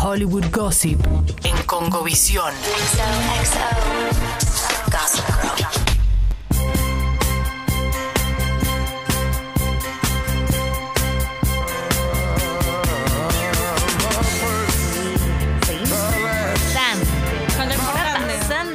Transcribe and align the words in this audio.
Hollywood 0.00 0.46
Gossip 0.52 1.00
en 1.42 1.56
Congovisión. 1.66 2.52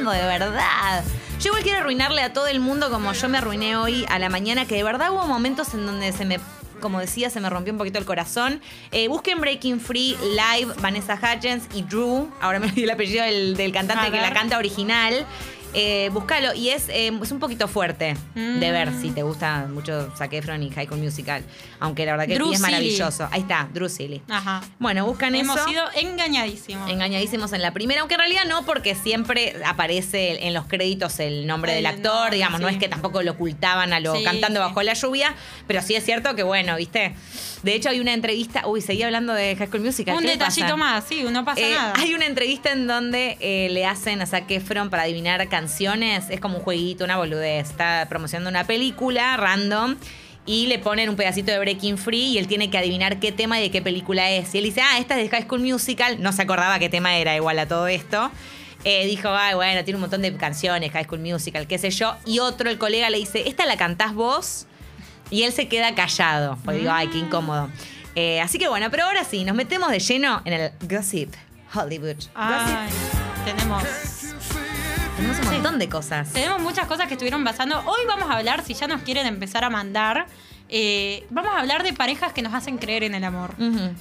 De 0.04 0.10
verdad. 0.10 1.02
Yo 1.40 1.48
igual 1.48 1.62
quiero 1.62 1.78
arruinarle 1.78 2.20
a 2.20 2.32
todo 2.32 2.46
el 2.46 2.60
mundo 2.60 2.90
como 2.90 3.14
yo 3.14 3.28
me 3.30 3.38
arruiné 3.38 3.76
hoy 3.76 4.04
a 4.10 4.18
la 4.18 4.28
mañana, 4.28 4.66
que 4.66 4.74
de 4.76 4.84
verdad 4.84 5.10
hubo 5.12 5.26
momentos 5.26 5.72
en 5.72 5.86
donde 5.86 6.12
se 6.12 6.26
me, 6.26 6.38
como 6.84 7.00
decía, 7.00 7.30
se 7.30 7.40
me 7.40 7.48
rompió 7.48 7.72
un 7.72 7.78
poquito 7.78 7.98
el 7.98 8.04
corazón. 8.04 8.60
Eh, 8.92 9.08
busquen 9.08 9.40
Breaking 9.40 9.80
Free 9.80 10.18
Live, 10.20 10.74
Vanessa 10.82 11.14
Hudgens 11.14 11.66
y 11.74 11.80
Drew. 11.80 12.30
Ahora 12.42 12.60
me 12.60 12.66
olvidé 12.66 12.84
el 12.84 12.90
apellido 12.90 13.24
del, 13.24 13.56
del 13.56 13.72
cantante 13.72 14.10
que 14.10 14.20
la 14.20 14.34
canta 14.34 14.58
original. 14.58 15.24
Eh, 15.74 16.08
búscalo 16.12 16.54
y 16.54 16.68
es, 16.70 16.88
eh, 16.88 17.12
es 17.22 17.32
un 17.32 17.40
poquito 17.40 17.66
fuerte 17.68 18.16
de 18.34 18.70
ver 18.70 18.90
Mm. 18.90 19.02
si 19.02 19.10
te 19.10 19.22
gusta 19.22 19.66
mucho 19.68 20.12
Zac 20.16 20.32
Efron 20.32 20.62
y 20.62 20.70
High 20.70 20.86
School 20.86 21.00
Musical. 21.00 21.42
Aunque 21.80 22.06
la 22.06 22.12
verdad 22.12 22.26
que 22.28 22.34
Drew 22.34 22.52
es 22.52 22.60
maravilloso. 22.60 23.28
Ahí 23.30 23.40
está, 23.40 23.68
Drew. 23.72 23.88
Ajá. 24.30 24.62
Bueno, 24.78 25.04
buscan 25.06 25.34
Hemos 25.34 25.56
eso. 25.56 25.68
sido 25.68 25.82
engañadísimos. 26.00 26.90
Engañadísimos 26.90 27.52
en 27.52 27.60
la 27.62 27.72
primera, 27.72 28.00
aunque 28.00 28.14
en 28.14 28.20
realidad 28.20 28.44
no, 28.48 28.64
porque 28.64 28.94
siempre 28.94 29.56
aparece 29.66 30.46
en 30.46 30.54
los 30.54 30.66
créditos 30.66 31.18
el 31.20 31.46
nombre 31.46 31.72
El 31.72 31.76
del 31.78 31.86
actor, 31.86 32.32
digamos, 32.32 32.60
no 32.60 32.68
es 32.68 32.78
que 32.78 32.88
tampoco 32.88 33.22
lo 33.22 33.32
ocultaban 33.32 33.92
a 33.92 34.00
lo 34.00 34.14
Sí, 34.16 34.24
cantando 34.24 34.60
sí. 34.60 34.66
bajo 34.68 34.82
la 34.82 34.94
lluvia, 34.94 35.34
pero 35.66 35.82
sí 35.82 35.94
es 35.94 36.04
cierto 36.04 36.34
que 36.34 36.42
bueno, 36.42 36.76
¿viste? 36.76 37.14
De 37.62 37.74
hecho 37.74 37.88
hay 37.88 37.98
una 38.00 38.12
entrevista, 38.12 38.66
uy, 38.66 38.80
seguía 38.80 39.06
hablando 39.06 39.32
de 39.32 39.56
High 39.56 39.68
School 39.68 39.80
Musical. 39.82 40.14
Un 40.14 40.20
¿qué 40.20 40.26
le 40.28 40.32
detallito 40.34 40.76
más, 40.76 41.04
sí, 41.08 41.22
no 41.30 41.44
pasa 41.44 41.60
Eh, 41.60 41.74
nada. 41.74 41.94
hay 41.96 42.14
una 42.14 42.26
entrevista 42.26 42.72
en 42.72 42.86
donde 42.86 43.36
eh, 43.40 43.68
le 43.70 43.86
hacen 43.86 44.20
a 44.22 44.26
Zac 44.26 44.50
Efron 44.50 44.90
para 44.90 45.02
adivinar 45.04 45.40
canciones. 45.48 45.63
Es 45.64 46.40
como 46.40 46.58
un 46.58 46.62
jueguito, 46.62 47.04
una 47.04 47.16
boludez. 47.16 47.70
Está 47.70 48.06
promocionando 48.08 48.50
una 48.50 48.64
película 48.64 49.36
random 49.36 49.96
y 50.46 50.66
le 50.66 50.78
ponen 50.78 51.08
un 51.08 51.16
pedacito 51.16 51.50
de 51.50 51.58
Breaking 51.58 51.96
Free 51.96 52.32
y 52.32 52.38
él 52.38 52.46
tiene 52.46 52.68
que 52.68 52.76
adivinar 52.76 53.18
qué 53.18 53.32
tema 53.32 53.58
y 53.58 53.62
de 53.62 53.70
qué 53.70 53.80
película 53.80 54.30
es. 54.30 54.54
Y 54.54 54.58
él 54.58 54.64
dice, 54.64 54.82
ah, 54.82 54.98
esta 54.98 55.18
es 55.18 55.24
de 55.24 55.34
High 55.34 55.46
School 55.46 55.60
Musical. 55.60 56.20
No 56.20 56.32
se 56.32 56.42
acordaba 56.42 56.78
qué 56.78 56.88
tema 56.88 57.16
era 57.16 57.34
igual 57.34 57.58
a 57.58 57.66
todo 57.66 57.86
esto. 57.86 58.30
Eh, 58.84 59.06
dijo, 59.06 59.30
ay, 59.30 59.54
bueno, 59.54 59.82
tiene 59.84 59.96
un 59.96 60.02
montón 60.02 60.20
de 60.20 60.36
canciones, 60.36 60.92
High 60.92 61.04
School 61.04 61.20
Musical, 61.20 61.66
qué 61.66 61.78
sé 61.78 61.90
yo. 61.90 62.14
Y 62.26 62.40
otro, 62.40 62.68
el 62.68 62.76
colega, 62.76 63.08
le 63.08 63.16
dice, 63.16 63.48
¿esta 63.48 63.64
la 63.64 63.78
cantás 63.78 64.14
vos? 64.14 64.66
Y 65.30 65.44
él 65.44 65.52
se 65.52 65.68
queda 65.68 65.94
callado. 65.94 66.58
Pues 66.62 66.76
digo, 66.78 66.90
ay, 66.92 67.08
qué 67.08 67.18
incómodo. 67.18 67.70
Eh, 68.14 68.40
así 68.42 68.58
que 68.58 68.68
bueno, 68.68 68.90
pero 68.90 69.04
ahora 69.04 69.24
sí, 69.24 69.44
nos 69.44 69.56
metemos 69.56 69.90
de 69.90 69.98
lleno 69.98 70.42
en 70.44 70.52
el 70.52 70.72
Gossip 70.82 71.32
Hollywood. 71.74 72.16
Ay, 72.34 72.90
Gossip. 72.92 73.56
Tenemos 73.56 74.23
un 75.18 75.44
montón 75.52 75.78
de 75.78 75.88
cosas. 75.88 76.32
tenemos 76.32 76.60
muchas 76.60 76.86
cosas 76.86 77.06
que 77.06 77.14
estuvieron 77.14 77.44
pasando. 77.44 77.78
Hoy 77.86 78.00
vamos 78.06 78.30
a 78.30 78.38
hablar, 78.38 78.64
si 78.64 78.74
ya 78.74 78.86
nos 78.86 79.02
quieren 79.02 79.26
empezar 79.26 79.64
a 79.64 79.70
mandar, 79.70 80.26
eh, 80.68 81.26
vamos 81.30 81.52
a 81.54 81.60
hablar 81.60 81.82
de 81.82 81.92
parejas 81.92 82.32
que 82.32 82.42
nos 82.42 82.52
hacen 82.54 82.78
creer 82.78 83.04
en 83.04 83.14
el 83.14 83.24
amor. 83.24 83.54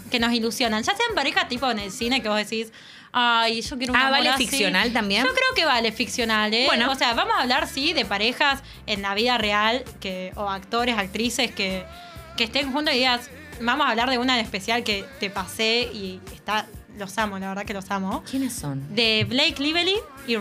Que 0.09 0.19
nos 0.19 0.33
ilusionan. 0.33 0.83
Ya 0.83 0.95
sean 0.95 1.13
parejas 1.15 1.47
tipo 1.47 1.69
en 1.69 1.79
el 1.79 1.91
cine 1.91 2.21
que 2.21 2.29
vos 2.29 2.37
decís, 2.37 2.71
ay, 3.11 3.61
yo 3.61 3.77
quiero 3.77 3.93
un 3.93 3.97
Ah, 3.99 4.07
amor 4.07 4.17
¿vale 4.19 4.29
así". 4.29 4.47
ficcional 4.47 4.91
también? 4.91 5.23
Yo 5.25 5.31
creo 5.33 5.53
que 5.55 5.65
vale 5.65 5.91
ficcional, 5.91 6.53
¿eh? 6.53 6.65
Bueno. 6.67 6.91
O 6.91 6.95
sea, 6.95 7.13
vamos 7.13 7.33
a 7.37 7.41
hablar, 7.41 7.67
sí, 7.67 7.93
de 7.93 8.05
parejas 8.05 8.63
en 8.87 9.01
la 9.01 9.13
vida 9.13 9.37
real 9.37 9.83
que, 9.99 10.31
o 10.35 10.49
actores, 10.49 10.97
actrices 10.97 11.51
que, 11.51 11.85
que 12.37 12.45
estén 12.45 12.71
juntos 12.71 12.93
y 12.93 12.97
digas, 12.97 13.29
vamos 13.61 13.85
a 13.85 13.91
hablar 13.91 14.09
de 14.09 14.17
una 14.17 14.39
en 14.39 14.43
especial 14.45 14.83
que 14.83 15.05
te 15.19 15.29
pasé 15.29 15.89
y 15.93 16.19
está, 16.33 16.65
los 16.97 17.15
amo, 17.19 17.37
la 17.39 17.49
verdad 17.49 17.65
que 17.65 17.73
los 17.73 17.91
amo. 17.91 18.23
¿Quiénes 18.29 18.53
son? 18.53 18.93
De 18.95 19.25
Blake 19.29 19.55
Lively 19.59 19.95
y 20.27 20.37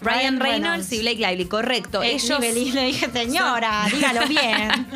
Ryan 0.00 0.40
Reynolds 0.40 0.92
y 0.92 1.00
Blake 1.00 1.16
Lively, 1.18 1.46
correcto. 1.46 2.02
Eh, 2.02 2.12
ellos 2.14 2.40
le 2.40 2.52
dije, 2.52 3.10
señora, 3.10 3.86
dígalo 3.90 4.26
bien. 4.28 4.86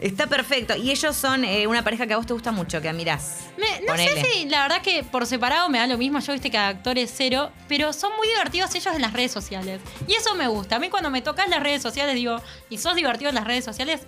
Está 0.00 0.26
perfecto. 0.26 0.76
Y 0.76 0.90
ellos 0.90 1.16
son 1.16 1.44
eh, 1.44 1.66
una 1.66 1.82
pareja 1.82 2.06
que 2.06 2.12
a 2.12 2.16
vos 2.16 2.26
te 2.26 2.32
gusta 2.34 2.52
mucho, 2.52 2.82
que 2.82 2.88
admirás. 2.88 3.44
Me- 3.56 3.80
no 3.80 3.92
Ponele. 3.92 4.20
sé 4.20 4.26
si, 4.32 4.48
la 4.48 4.62
verdad 4.62 4.82
que 4.82 5.02
por 5.04 5.26
separado 5.26 5.68
me 5.70 5.78
da 5.78 5.86
lo 5.86 5.96
mismo, 5.96 6.18
yo 6.18 6.32
viste 6.32 6.50
que 6.50 6.58
actor 6.58 6.98
es 6.98 7.12
cero, 7.16 7.50
pero 7.68 7.92
son 7.92 8.10
muy 8.18 8.28
divertidos 8.28 8.74
ellos 8.74 8.94
en 8.94 9.00
las 9.02 9.12
redes 9.14 9.32
sociales. 9.32 9.80
Y 10.06 10.12
eso 10.14 10.34
me 10.34 10.46
gusta. 10.48 10.76
A 10.76 10.78
mí 10.78 10.90
cuando 10.90 11.10
me 11.10 11.22
tocas 11.22 11.48
las 11.48 11.62
redes 11.62 11.80
sociales 11.80 12.14
digo, 12.16 12.42
y 12.68 12.78
sos 12.78 12.96
divertido 12.96 13.28
en 13.30 13.36
las 13.36 13.44
redes 13.44 13.64
sociales, 13.64 14.02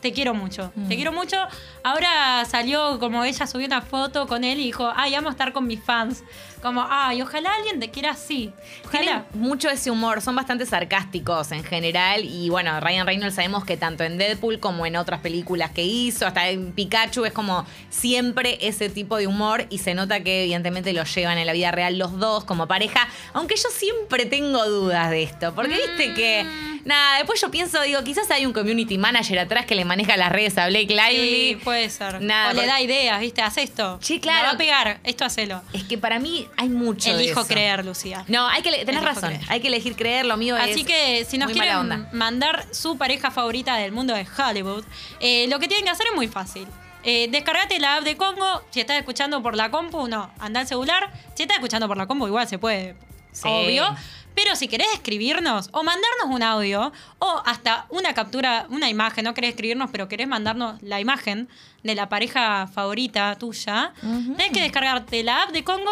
te 0.00 0.12
quiero 0.12 0.32
mucho. 0.32 0.72
Mm. 0.74 0.88
Te 0.88 0.96
quiero 0.96 1.12
mucho. 1.12 1.36
Ahora 1.84 2.44
salió 2.50 2.98
como 2.98 3.22
ella 3.24 3.46
subió 3.46 3.66
una 3.66 3.82
foto 3.82 4.26
con 4.26 4.44
él 4.44 4.58
y 4.58 4.64
dijo, 4.64 4.90
ay, 4.96 5.14
amo 5.14 5.28
estar 5.28 5.52
con 5.52 5.66
mis 5.66 5.82
fans. 5.82 6.22
Como, 6.62 6.86
ay, 6.88 7.20
ojalá 7.20 7.52
alguien 7.56 7.80
te 7.80 7.90
quiera 7.90 8.12
así. 8.12 8.52
Tienen 8.90 9.08
Ojalá. 9.08 9.26
mucho 9.34 9.68
ese 9.68 9.90
humor, 9.90 10.22
son 10.22 10.36
bastante 10.36 10.64
sarcásticos 10.64 11.50
en 11.50 11.64
general. 11.64 12.24
Y 12.24 12.50
bueno, 12.50 12.78
Ryan 12.78 13.04
Reynolds 13.04 13.34
sabemos 13.34 13.64
que 13.64 13.76
tanto 13.76 14.04
en 14.04 14.16
Deadpool 14.16 14.60
como 14.60 14.86
en 14.86 14.94
otras 14.94 15.20
películas 15.20 15.72
que 15.72 15.82
hizo, 15.82 16.24
hasta 16.24 16.48
en 16.48 16.72
Pikachu, 16.72 17.24
es 17.24 17.32
como 17.32 17.66
siempre 17.90 18.58
ese 18.60 18.88
tipo 18.88 19.16
de 19.16 19.26
humor. 19.26 19.66
Y 19.70 19.78
se 19.78 19.94
nota 19.94 20.22
que 20.22 20.44
evidentemente 20.44 20.92
lo 20.92 21.02
llevan 21.02 21.38
en 21.38 21.46
la 21.46 21.52
vida 21.52 21.72
real 21.72 21.98
los 21.98 22.16
dos 22.18 22.44
como 22.44 22.68
pareja. 22.68 23.08
Aunque 23.32 23.56
yo 23.56 23.68
siempre 23.70 24.26
tengo 24.26 24.64
dudas 24.64 25.10
de 25.10 25.24
esto. 25.24 25.52
Porque 25.54 25.74
viste 25.74 26.14
que. 26.14 26.46
Nada, 26.84 27.18
después 27.18 27.40
yo 27.40 27.48
pienso, 27.50 27.80
digo, 27.82 28.02
quizás 28.02 28.28
hay 28.32 28.44
un 28.44 28.52
community 28.52 28.98
manager 28.98 29.38
atrás 29.38 29.66
que 29.66 29.76
le 29.76 29.84
maneja 29.84 30.16
las 30.16 30.32
redes 30.32 30.58
a 30.58 30.66
Blake 30.66 30.88
Lively. 30.88 31.50
Sí, 31.54 31.60
puede 31.62 31.88
ser. 31.88 32.20
Nada, 32.20 32.50
o 32.50 32.54
le 32.54 32.66
da 32.66 32.80
ideas, 32.80 33.20
¿viste? 33.20 33.40
Haz 33.40 33.58
esto. 33.58 33.98
Sí, 34.02 34.18
claro. 34.18 34.40
Me 34.40 34.46
va 34.46 34.52
a 34.52 34.58
pegar, 34.58 35.00
esto 35.04 35.24
hacelo. 35.24 35.62
Es 35.72 35.84
que 35.84 35.96
para 35.96 36.18
mí 36.18 36.48
hay 36.56 36.68
mucho 36.68 37.10
de 37.14 37.24
Elijo 37.24 37.40
eso. 37.40 37.48
creer, 37.48 37.84
Lucía. 37.84 38.24
No, 38.28 38.46
hay 38.48 38.62
que 38.62 38.70
tenés 38.70 38.88
Elijo 38.88 39.04
razón. 39.04 39.30
creer. 39.30 39.44
Hay 39.48 39.60
que 39.60 39.68
elegir 39.68 39.96
creer, 39.96 40.26
lo 40.26 40.36
mío 40.36 40.56
es. 40.56 40.70
Así 40.70 40.84
que 40.84 41.24
si 41.24 41.38
nos 41.38 41.50
quieren 41.52 42.06
mandar 42.12 42.66
su 42.72 42.96
pareja 42.96 43.30
favorita 43.30 43.76
del 43.76 43.92
mundo 43.92 44.14
de 44.14 44.26
Hollywood, 44.38 44.84
eh, 45.20 45.46
lo 45.48 45.58
que 45.58 45.68
tienen 45.68 45.84
que 45.84 45.90
hacer 45.90 46.06
es 46.10 46.14
muy 46.14 46.28
fácil. 46.28 46.66
Eh, 47.04 47.28
descargate 47.30 47.78
la 47.80 47.96
app 47.96 48.04
de 48.04 48.16
Congo. 48.16 48.62
Si 48.70 48.80
estás 48.80 48.96
escuchando 48.96 49.42
por 49.42 49.56
la 49.56 49.70
compu, 49.70 50.06
no, 50.08 50.30
anda 50.38 50.60
al 50.60 50.66
celular. 50.68 51.12
Si 51.34 51.42
estás 51.42 51.56
escuchando 51.56 51.88
por 51.88 51.96
la 51.96 52.06
compu, 52.06 52.26
igual 52.26 52.46
se 52.46 52.58
puede. 52.58 52.94
Sí. 53.32 53.48
Obvio. 53.48 53.96
Pero 54.34 54.56
si 54.56 54.68
querés 54.68 54.86
escribirnos 54.94 55.68
o 55.72 55.82
mandarnos 55.82 56.28
un 56.34 56.42
audio 56.42 56.92
o 57.18 57.42
hasta 57.44 57.86
una 57.90 58.14
captura, 58.14 58.66
una 58.70 58.88
imagen, 58.88 59.24
no 59.24 59.34
querés 59.34 59.50
escribirnos, 59.50 59.90
pero 59.90 60.08
querés 60.08 60.26
mandarnos 60.26 60.80
la 60.82 61.00
imagen 61.00 61.48
de 61.82 61.94
la 61.94 62.08
pareja 62.08 62.66
favorita 62.66 63.36
tuya, 63.36 63.92
tenés 64.00 64.52
que 64.52 64.62
descargarte 64.62 65.22
la 65.22 65.42
app 65.42 65.50
de 65.50 65.64
Congo 65.64 65.90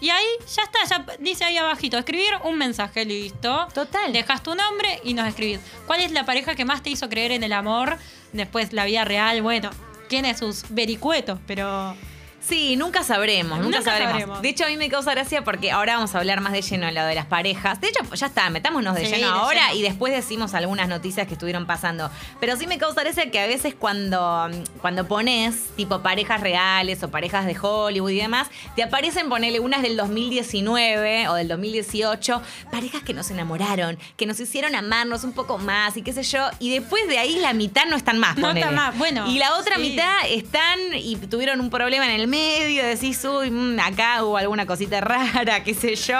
y 0.00 0.10
ahí 0.10 0.26
ya 0.54 0.62
está, 0.62 0.84
ya 0.88 1.16
dice 1.18 1.44
ahí 1.44 1.56
abajito, 1.56 1.96
escribir 1.98 2.30
un 2.44 2.58
mensaje, 2.58 3.04
listo. 3.04 3.66
Total. 3.72 4.12
Dejas 4.12 4.42
tu 4.42 4.54
nombre 4.54 5.00
y 5.04 5.14
nos 5.14 5.26
escribís. 5.26 5.60
¿Cuál 5.86 6.00
es 6.00 6.12
la 6.12 6.26
pareja 6.26 6.54
que 6.54 6.64
más 6.64 6.82
te 6.82 6.90
hizo 6.90 7.08
creer 7.08 7.32
en 7.32 7.42
el 7.42 7.52
amor? 7.52 7.96
Después 8.32 8.72
la 8.72 8.84
vida 8.84 9.04
real, 9.04 9.40
bueno, 9.42 9.70
tiene 10.08 10.36
sus 10.36 10.64
vericuetos, 10.68 11.38
pero 11.46 11.96
Sí, 12.48 12.76
nunca 12.76 13.02
sabremos, 13.02 13.58
nunca, 13.58 13.78
Nunca 13.78 13.90
sabremos. 13.90 14.12
sabremos. 14.12 14.42
De 14.42 14.48
hecho, 14.48 14.64
a 14.64 14.68
mí 14.68 14.76
me 14.76 14.88
causa 14.88 15.10
gracia 15.12 15.42
porque 15.42 15.70
ahora 15.72 15.94
vamos 15.96 16.14
a 16.14 16.18
hablar 16.18 16.40
más 16.40 16.52
de 16.52 16.62
lleno 16.62 16.86
en 16.86 16.94
lo 16.94 17.04
de 17.04 17.14
las 17.14 17.26
parejas. 17.26 17.80
De 17.80 17.88
hecho, 17.88 18.00
ya 18.14 18.26
está, 18.26 18.48
metámonos 18.50 18.94
de 18.94 19.04
Sí, 19.06 19.12
lleno 19.14 19.26
de 19.26 19.38
ahora 19.40 19.68
lleno. 19.68 19.80
y 19.80 19.82
después 19.82 20.12
decimos 20.14 20.54
algunas 20.54 20.88
noticias 20.88 21.26
que 21.26 21.32
estuvieron 21.34 21.66
pasando. 21.66 22.10
Pero 22.38 22.56
sí 22.56 22.66
me 22.68 22.78
causa 22.78 23.02
gracia 23.02 23.30
que 23.32 23.40
a 23.40 23.46
veces 23.46 23.74
cuando, 23.74 24.48
cuando 24.80 25.08
pones 25.08 25.56
tipo 25.76 26.02
parejas 26.02 26.40
reales 26.40 27.02
o 27.02 27.10
parejas 27.10 27.46
de 27.46 27.56
Hollywood 27.60 28.10
y 28.10 28.18
demás, 28.18 28.48
te 28.76 28.82
aparecen, 28.84 29.28
ponele 29.28 29.58
unas 29.58 29.82
del 29.82 29.96
2019 29.96 31.28
o 31.28 31.34
del 31.34 31.48
2018, 31.48 32.42
parejas 32.70 33.02
que 33.02 33.12
nos 33.12 33.30
enamoraron, 33.30 33.98
que 34.16 34.26
nos 34.26 34.38
hicieron 34.38 34.74
amarnos 34.74 35.24
un 35.24 35.32
poco 35.32 35.58
más 35.58 35.96
y 35.96 36.02
qué 36.02 36.12
sé 36.12 36.22
yo, 36.22 36.48
y 36.60 36.70
después 36.70 37.08
de 37.08 37.18
ahí 37.18 37.38
la 37.40 37.52
mitad 37.54 37.86
no 37.86 37.96
están 37.96 38.18
más. 38.18 38.36
No 38.36 38.50
están 38.50 38.74
más, 38.74 38.96
bueno, 38.98 39.26
Y 39.28 39.38
la 39.38 39.56
otra 39.56 39.76
sí. 39.76 39.82
mitad 39.82 40.14
están 40.28 40.78
y 40.94 41.16
tuvieron 41.16 41.60
un 41.60 41.70
problema 41.70 42.04
en 42.06 42.12
el 42.20 42.26
medio, 42.28 42.35
decís, 42.38 43.24
uy, 43.24 43.50
mm, 43.50 43.80
acá 43.80 44.22
hubo 44.24 44.36
alguna 44.36 44.66
cosita 44.66 45.00
rara, 45.02 45.62
qué 45.64 45.74
sé 45.74 45.94
yo. 45.96 46.18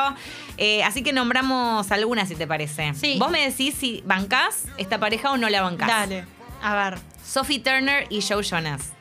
Eh, 0.58 0.82
así 0.84 1.02
que 1.02 1.12
nombramos 1.12 1.90
algunas, 1.92 2.28
si 2.28 2.34
te 2.36 2.46
parece. 2.46 2.94
Sí. 2.94 3.16
Vos 3.18 3.30
me 3.30 3.46
decís 3.48 3.74
si 3.78 4.02
bancás 4.06 4.64
esta 4.78 4.98
pareja 4.98 5.30
o 5.32 5.36
no 5.36 5.48
la 5.48 5.62
bancás. 5.62 5.88
dale. 5.88 6.24
A 6.62 6.74
ver. 6.74 6.98
Sophie 7.24 7.58
Turner 7.58 8.06
y 8.08 8.22
Joe 8.22 8.42
Jonas. 8.42 8.92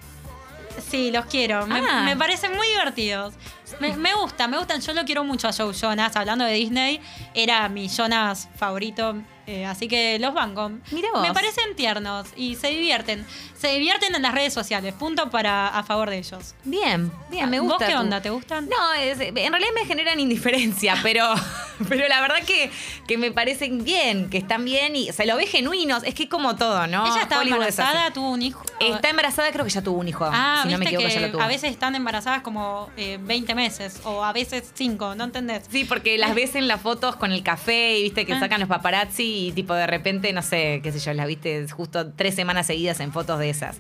Sí, 0.89 1.09
los 1.11 1.25
quiero. 1.27 1.65
Me, 1.67 1.79
Ah. 1.79 2.01
me 2.03 2.17
parecen 2.17 2.53
muy 2.55 2.67
divertidos. 2.67 3.33
Me, 3.79 3.95
me 3.95 4.13
gusta, 4.15 4.47
me 4.47 4.57
gustan. 4.57 4.81
Yo 4.81 4.93
lo 4.93 5.05
quiero 5.05 5.23
mucho 5.23 5.47
a 5.47 5.53
Joe 5.53 5.73
Jonas. 5.73 6.15
Hablando 6.17 6.43
de 6.43 6.53
Disney, 6.53 6.99
era 7.33 7.69
mi 7.69 7.87
Jonas 7.87 8.49
favorito. 8.57 9.15
Eh, 9.47 9.65
así 9.65 9.87
que 9.87 10.17
los 10.19 10.33
banco. 10.33 10.71
Mirá 10.91 11.09
vos. 11.13 11.21
Me 11.21 11.33
parecen 11.33 11.75
tiernos 11.75 12.27
y 12.35 12.55
se 12.55 12.67
divierten. 12.69 13.25
Se 13.57 13.67
divierten 13.73 14.13
en 14.15 14.21
las 14.21 14.33
redes 14.33 14.53
sociales. 14.53 14.93
Punto 14.93 15.29
para 15.29 15.67
a 15.67 15.83
favor 15.83 16.09
de 16.09 16.17
ellos. 16.17 16.55
Bien, 16.63 17.11
bien, 17.29 17.49
me 17.49 17.59
¿Vos 17.59 17.69
gusta. 17.69 17.87
qué 17.87 17.93
tu- 17.93 17.99
onda? 17.99 18.21
¿Te 18.21 18.29
gustan? 18.29 18.67
No, 18.69 18.93
es- 18.93 19.19
en 19.19 19.33
realidad 19.35 19.69
me 19.75 19.85
generan 19.85 20.19
indiferencia, 20.19 20.95
pero 21.03 21.33
Pero 21.89 22.07
la 22.07 22.21
verdad 22.21 22.43
que, 22.45 22.71
que 23.07 23.17
me 23.17 23.31
parecen 23.31 23.83
bien, 23.83 24.29
que 24.29 24.37
están 24.37 24.63
bien 24.65 24.95
y 24.95 25.11
se 25.11 25.25
lo 25.25 25.35
ve 25.35 25.45
genuinos. 25.47 26.03
Es 26.03 26.13
que 26.13 26.29
como 26.29 26.55
todo, 26.55 26.87
¿no? 26.87 27.05
Ella 27.05 27.21
estaba 27.23 27.41
Hollywood 27.41 27.63
es 27.63 27.77
así. 27.79 27.81
embarazada, 27.81 28.13
tuvo 28.13 28.31
un 28.31 28.41
hijo. 28.41 28.63
Está 28.79 29.09
embarazada, 29.09 29.51
creo 29.51 29.65
que 29.65 29.71
ya 29.71 29.81
tuvo 29.81 29.99
un 29.99 30.07
hijo. 30.07 30.27
Ah, 30.31 30.61
si 30.63 30.69
no 30.71 30.77
me 30.77 30.85
equivoco, 30.85 31.07
que 31.07 31.13
ya 31.13 31.19
lo 31.21 31.31
tuvo. 31.31 31.41
a 31.41 31.47
veces 31.47 31.71
están 31.71 31.95
embarazadas 31.95 32.41
como 32.41 32.89
eh, 32.97 33.17
20 33.21 33.55
meses 33.55 34.01
o 34.05 34.23
a 34.23 34.33
veces 34.33 34.71
5, 34.73 35.15
¿no 35.15 35.23
entendés? 35.25 35.63
Sí, 35.69 35.85
porque 35.85 36.17
las 36.17 36.33
ves 36.35 36.55
en 36.55 36.67
las 36.67 36.81
fotos 36.81 37.15
con 37.15 37.31
el 37.31 37.43
café 37.43 37.97
y 37.99 38.03
viste 38.03 38.25
que 38.25 38.33
Ah. 38.33 38.39
sacan 38.39 38.59
los 38.59 38.69
paparazzi 38.69 39.47
y 39.47 39.51
tipo 39.51 39.73
de 39.73 39.87
repente, 39.87 40.31
no 40.33 40.41
sé, 40.41 40.79
qué 40.83 40.91
sé 40.91 40.99
yo, 40.99 41.13
las 41.13 41.27
viste 41.27 41.67
justo 41.69 42.11
tres 42.13 42.35
semanas 42.35 42.67
seguidas 42.67 42.99
en 42.99 43.11
fotos 43.11 43.39
de 43.39 43.49
esas. 43.49 43.77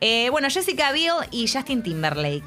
Eh, 0.00 0.28
bueno, 0.30 0.48
Jessica 0.50 0.92
Biel 0.92 1.14
y 1.30 1.48
Justin 1.48 1.82
Timberlake. 1.82 2.44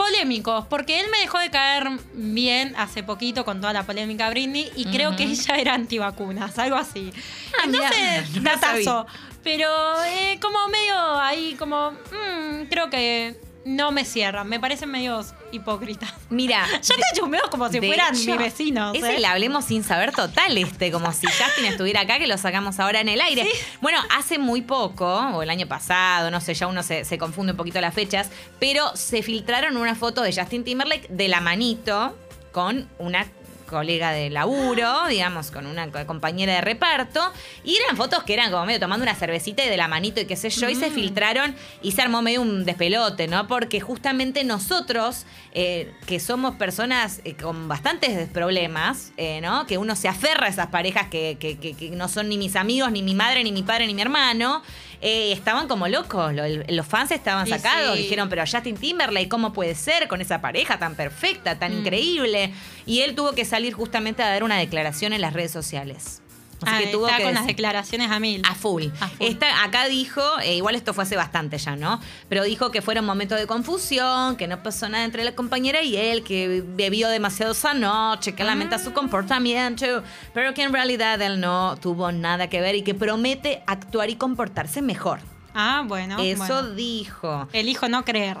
Polémicos, 0.00 0.64
porque 0.64 0.98
él 0.98 1.06
me 1.12 1.18
dejó 1.18 1.38
de 1.38 1.50
caer 1.50 1.86
bien 2.14 2.74
hace 2.78 3.02
poquito 3.02 3.44
con 3.44 3.60
toda 3.60 3.74
la 3.74 3.82
polémica 3.82 4.30
Britney 4.30 4.72
y 4.74 4.86
creo 4.86 5.14
que 5.14 5.24
ella 5.24 5.56
era 5.56 5.74
antivacunas, 5.74 6.58
algo 6.58 6.76
así. 6.76 7.12
Ah, 7.58 7.64
Entonces, 7.66 8.30
no 8.36 8.40
datazo. 8.40 9.06
Pero 9.44 9.68
eh, 10.04 10.38
como 10.40 10.68
medio 10.68 11.20
ahí, 11.20 11.54
como, 11.58 11.90
mm, 11.90 12.68
creo 12.70 12.88
que 12.88 13.38
no 13.64 13.92
me 13.92 14.04
cierran, 14.04 14.48
me 14.48 14.58
parecen 14.58 14.90
medios 14.90 15.34
hipócritas. 15.52 16.12
Mira, 16.30 16.66
Yo 16.82 16.94
te 16.94 17.02
chumeo 17.14 17.42
como 17.50 17.68
si 17.68 17.78
fueran 17.78 18.14
hecho, 18.14 18.30
mis 18.30 18.38
vecinos. 18.38 18.96
Es 18.96 19.04
¿eh? 19.04 19.16
el 19.16 19.24
hablemos 19.24 19.64
sin 19.66 19.84
saber 19.84 20.12
total 20.12 20.56
este, 20.56 20.90
como 20.90 21.12
si 21.12 21.26
Justin 21.26 21.66
estuviera 21.66 22.00
acá, 22.02 22.18
que 22.18 22.26
lo 22.26 22.38
sacamos 22.38 22.80
ahora 22.80 23.00
en 23.00 23.08
el 23.08 23.20
aire. 23.20 23.46
Bueno, 23.80 23.98
hace 24.16 24.38
muy 24.38 24.62
poco, 24.62 25.06
o 25.06 25.42
el 25.42 25.50
año 25.50 25.66
pasado, 25.66 26.30
no 26.30 26.40
sé, 26.40 26.54
ya 26.54 26.66
uno 26.66 26.82
se, 26.82 27.04
se 27.04 27.18
confunde 27.18 27.52
un 27.52 27.56
poquito 27.56 27.80
las 27.80 27.94
fechas, 27.94 28.30
pero 28.58 28.96
se 28.96 29.22
filtraron 29.22 29.76
una 29.76 29.94
foto 29.94 30.22
de 30.22 30.32
Justin 30.32 30.64
Timberlake 30.64 31.08
de 31.08 31.28
la 31.28 31.40
manito 31.40 32.16
con 32.52 32.88
una 32.98 33.26
colega 33.70 34.10
de 34.12 34.28
laburo, 34.28 35.06
digamos, 35.08 35.50
con 35.50 35.64
una 35.66 35.90
co- 35.90 36.04
compañera 36.06 36.52
de 36.54 36.60
reparto, 36.60 37.20
y 37.64 37.76
eran 37.76 37.96
fotos 37.96 38.24
que 38.24 38.34
eran 38.34 38.50
como 38.50 38.66
medio 38.66 38.80
tomando 38.80 39.04
una 39.04 39.14
cervecita 39.14 39.64
y 39.64 39.68
de 39.70 39.76
la 39.76 39.88
manito 39.88 40.20
y 40.20 40.26
qué 40.26 40.36
sé 40.36 40.50
yo, 40.50 40.68
y 40.68 40.74
se 40.74 40.90
filtraron 40.90 41.54
y 41.80 41.92
se 41.92 42.02
armó 42.02 42.20
medio 42.20 42.42
un 42.42 42.64
despelote, 42.64 43.28
¿no? 43.28 43.46
Porque 43.46 43.80
justamente 43.80 44.44
nosotros, 44.44 45.24
eh, 45.54 45.92
que 46.06 46.20
somos 46.20 46.56
personas 46.56 47.20
eh, 47.24 47.34
con 47.36 47.68
bastantes 47.68 48.28
problemas, 48.28 49.12
eh, 49.16 49.40
¿no? 49.40 49.66
Que 49.66 49.78
uno 49.78 49.94
se 49.96 50.08
aferra 50.08 50.46
a 50.46 50.48
esas 50.50 50.66
parejas 50.66 51.06
que, 51.08 51.36
que- 51.38 51.56
que- 51.58 51.74
que 51.76 51.90
no 51.90 52.08
son 52.08 52.28
ni 52.28 52.36
mis 52.36 52.56
amigos, 52.56 52.90
ni 52.90 53.02
mi 53.02 53.14
madre, 53.14 53.44
ni 53.44 53.52
mi 53.52 53.62
padre, 53.62 53.86
ni 53.86 53.94
mi 53.94 54.02
hermano, 54.02 54.62
eh, 55.02 55.32
estaban 55.32 55.66
como 55.68 55.88
locos, 55.88 56.32
los 56.68 56.86
fans 56.86 57.10
estaban 57.12 57.46
Y 57.46 57.50
sacados, 57.50 57.96
sí. 57.96 58.02
dijeron, 58.02 58.28
pero 58.28 58.42
Justin 58.50 58.76
Timberlake, 58.76 59.28
¿cómo 59.28 59.52
puede 59.52 59.74
ser 59.74 60.08
con 60.08 60.20
esa 60.20 60.40
pareja 60.42 60.78
tan 60.78 60.94
perfecta, 60.94 61.58
tan 61.58 61.72
Mm. 61.74 61.78
increíble? 61.78 62.52
Y 62.90 63.02
él 63.02 63.14
tuvo 63.14 63.32
que 63.32 63.44
salir 63.44 63.72
justamente 63.72 64.22
a 64.22 64.28
dar 64.28 64.42
una 64.42 64.56
declaración 64.58 65.12
en 65.12 65.20
las 65.20 65.32
redes 65.32 65.52
sociales. 65.52 66.22
Así 66.62 66.74
Ah, 66.76 66.78
que 66.80 66.86
tuvo 66.88 67.06
está 67.06 67.16
que 67.18 67.22
con 67.24 67.32
las 67.34 67.46
declaraciones 67.46 68.10
a 68.10 68.20
mil. 68.20 68.42
a 68.46 68.54
full. 68.54 68.88
A 69.00 69.08
full. 69.08 69.16
Esta, 69.26 69.62
acá 69.64 69.86
dijo, 69.86 70.20
eh, 70.42 70.56
igual 70.56 70.74
esto 70.74 70.92
fue 70.92 71.04
hace 71.04 71.16
bastante 71.16 71.56
ya, 71.56 71.74
¿no? 71.76 71.98
Pero 72.28 72.44
dijo 72.44 72.70
que 72.70 72.82
fuera 72.82 73.00
un 73.00 73.06
momento 73.06 73.34
de 73.34 73.46
confusión, 73.46 74.36
que 74.36 74.46
no 74.46 74.62
pasó 74.62 74.86
nada 74.90 75.04
entre 75.04 75.24
la 75.24 75.34
compañera 75.34 75.80
y 75.82 75.96
él, 75.96 76.22
que 76.22 76.62
bebió 76.66 77.08
demasiado 77.08 77.52
esa 77.52 77.72
noche, 77.72 78.34
que 78.34 78.44
lamenta 78.44 78.76
Ah. 78.76 78.78
su 78.78 78.92
comportamiento, 78.92 80.02
pero 80.34 80.52
que 80.52 80.62
en 80.64 80.72
realidad 80.74 81.22
él 81.22 81.40
no 81.40 81.76
tuvo 81.80 82.12
nada 82.12 82.48
que 82.50 82.60
ver 82.60 82.74
y 82.74 82.82
que 82.82 82.94
promete 82.94 83.62
actuar 83.66 84.10
y 84.10 84.16
comportarse 84.16 84.82
mejor. 84.82 85.20
Ah, 85.54 85.82
bueno. 85.86 86.18
Eso 86.20 86.38
bueno. 86.44 86.70
dijo. 86.74 87.48
Elijo 87.54 87.88
no 87.88 88.04
creer. 88.04 88.36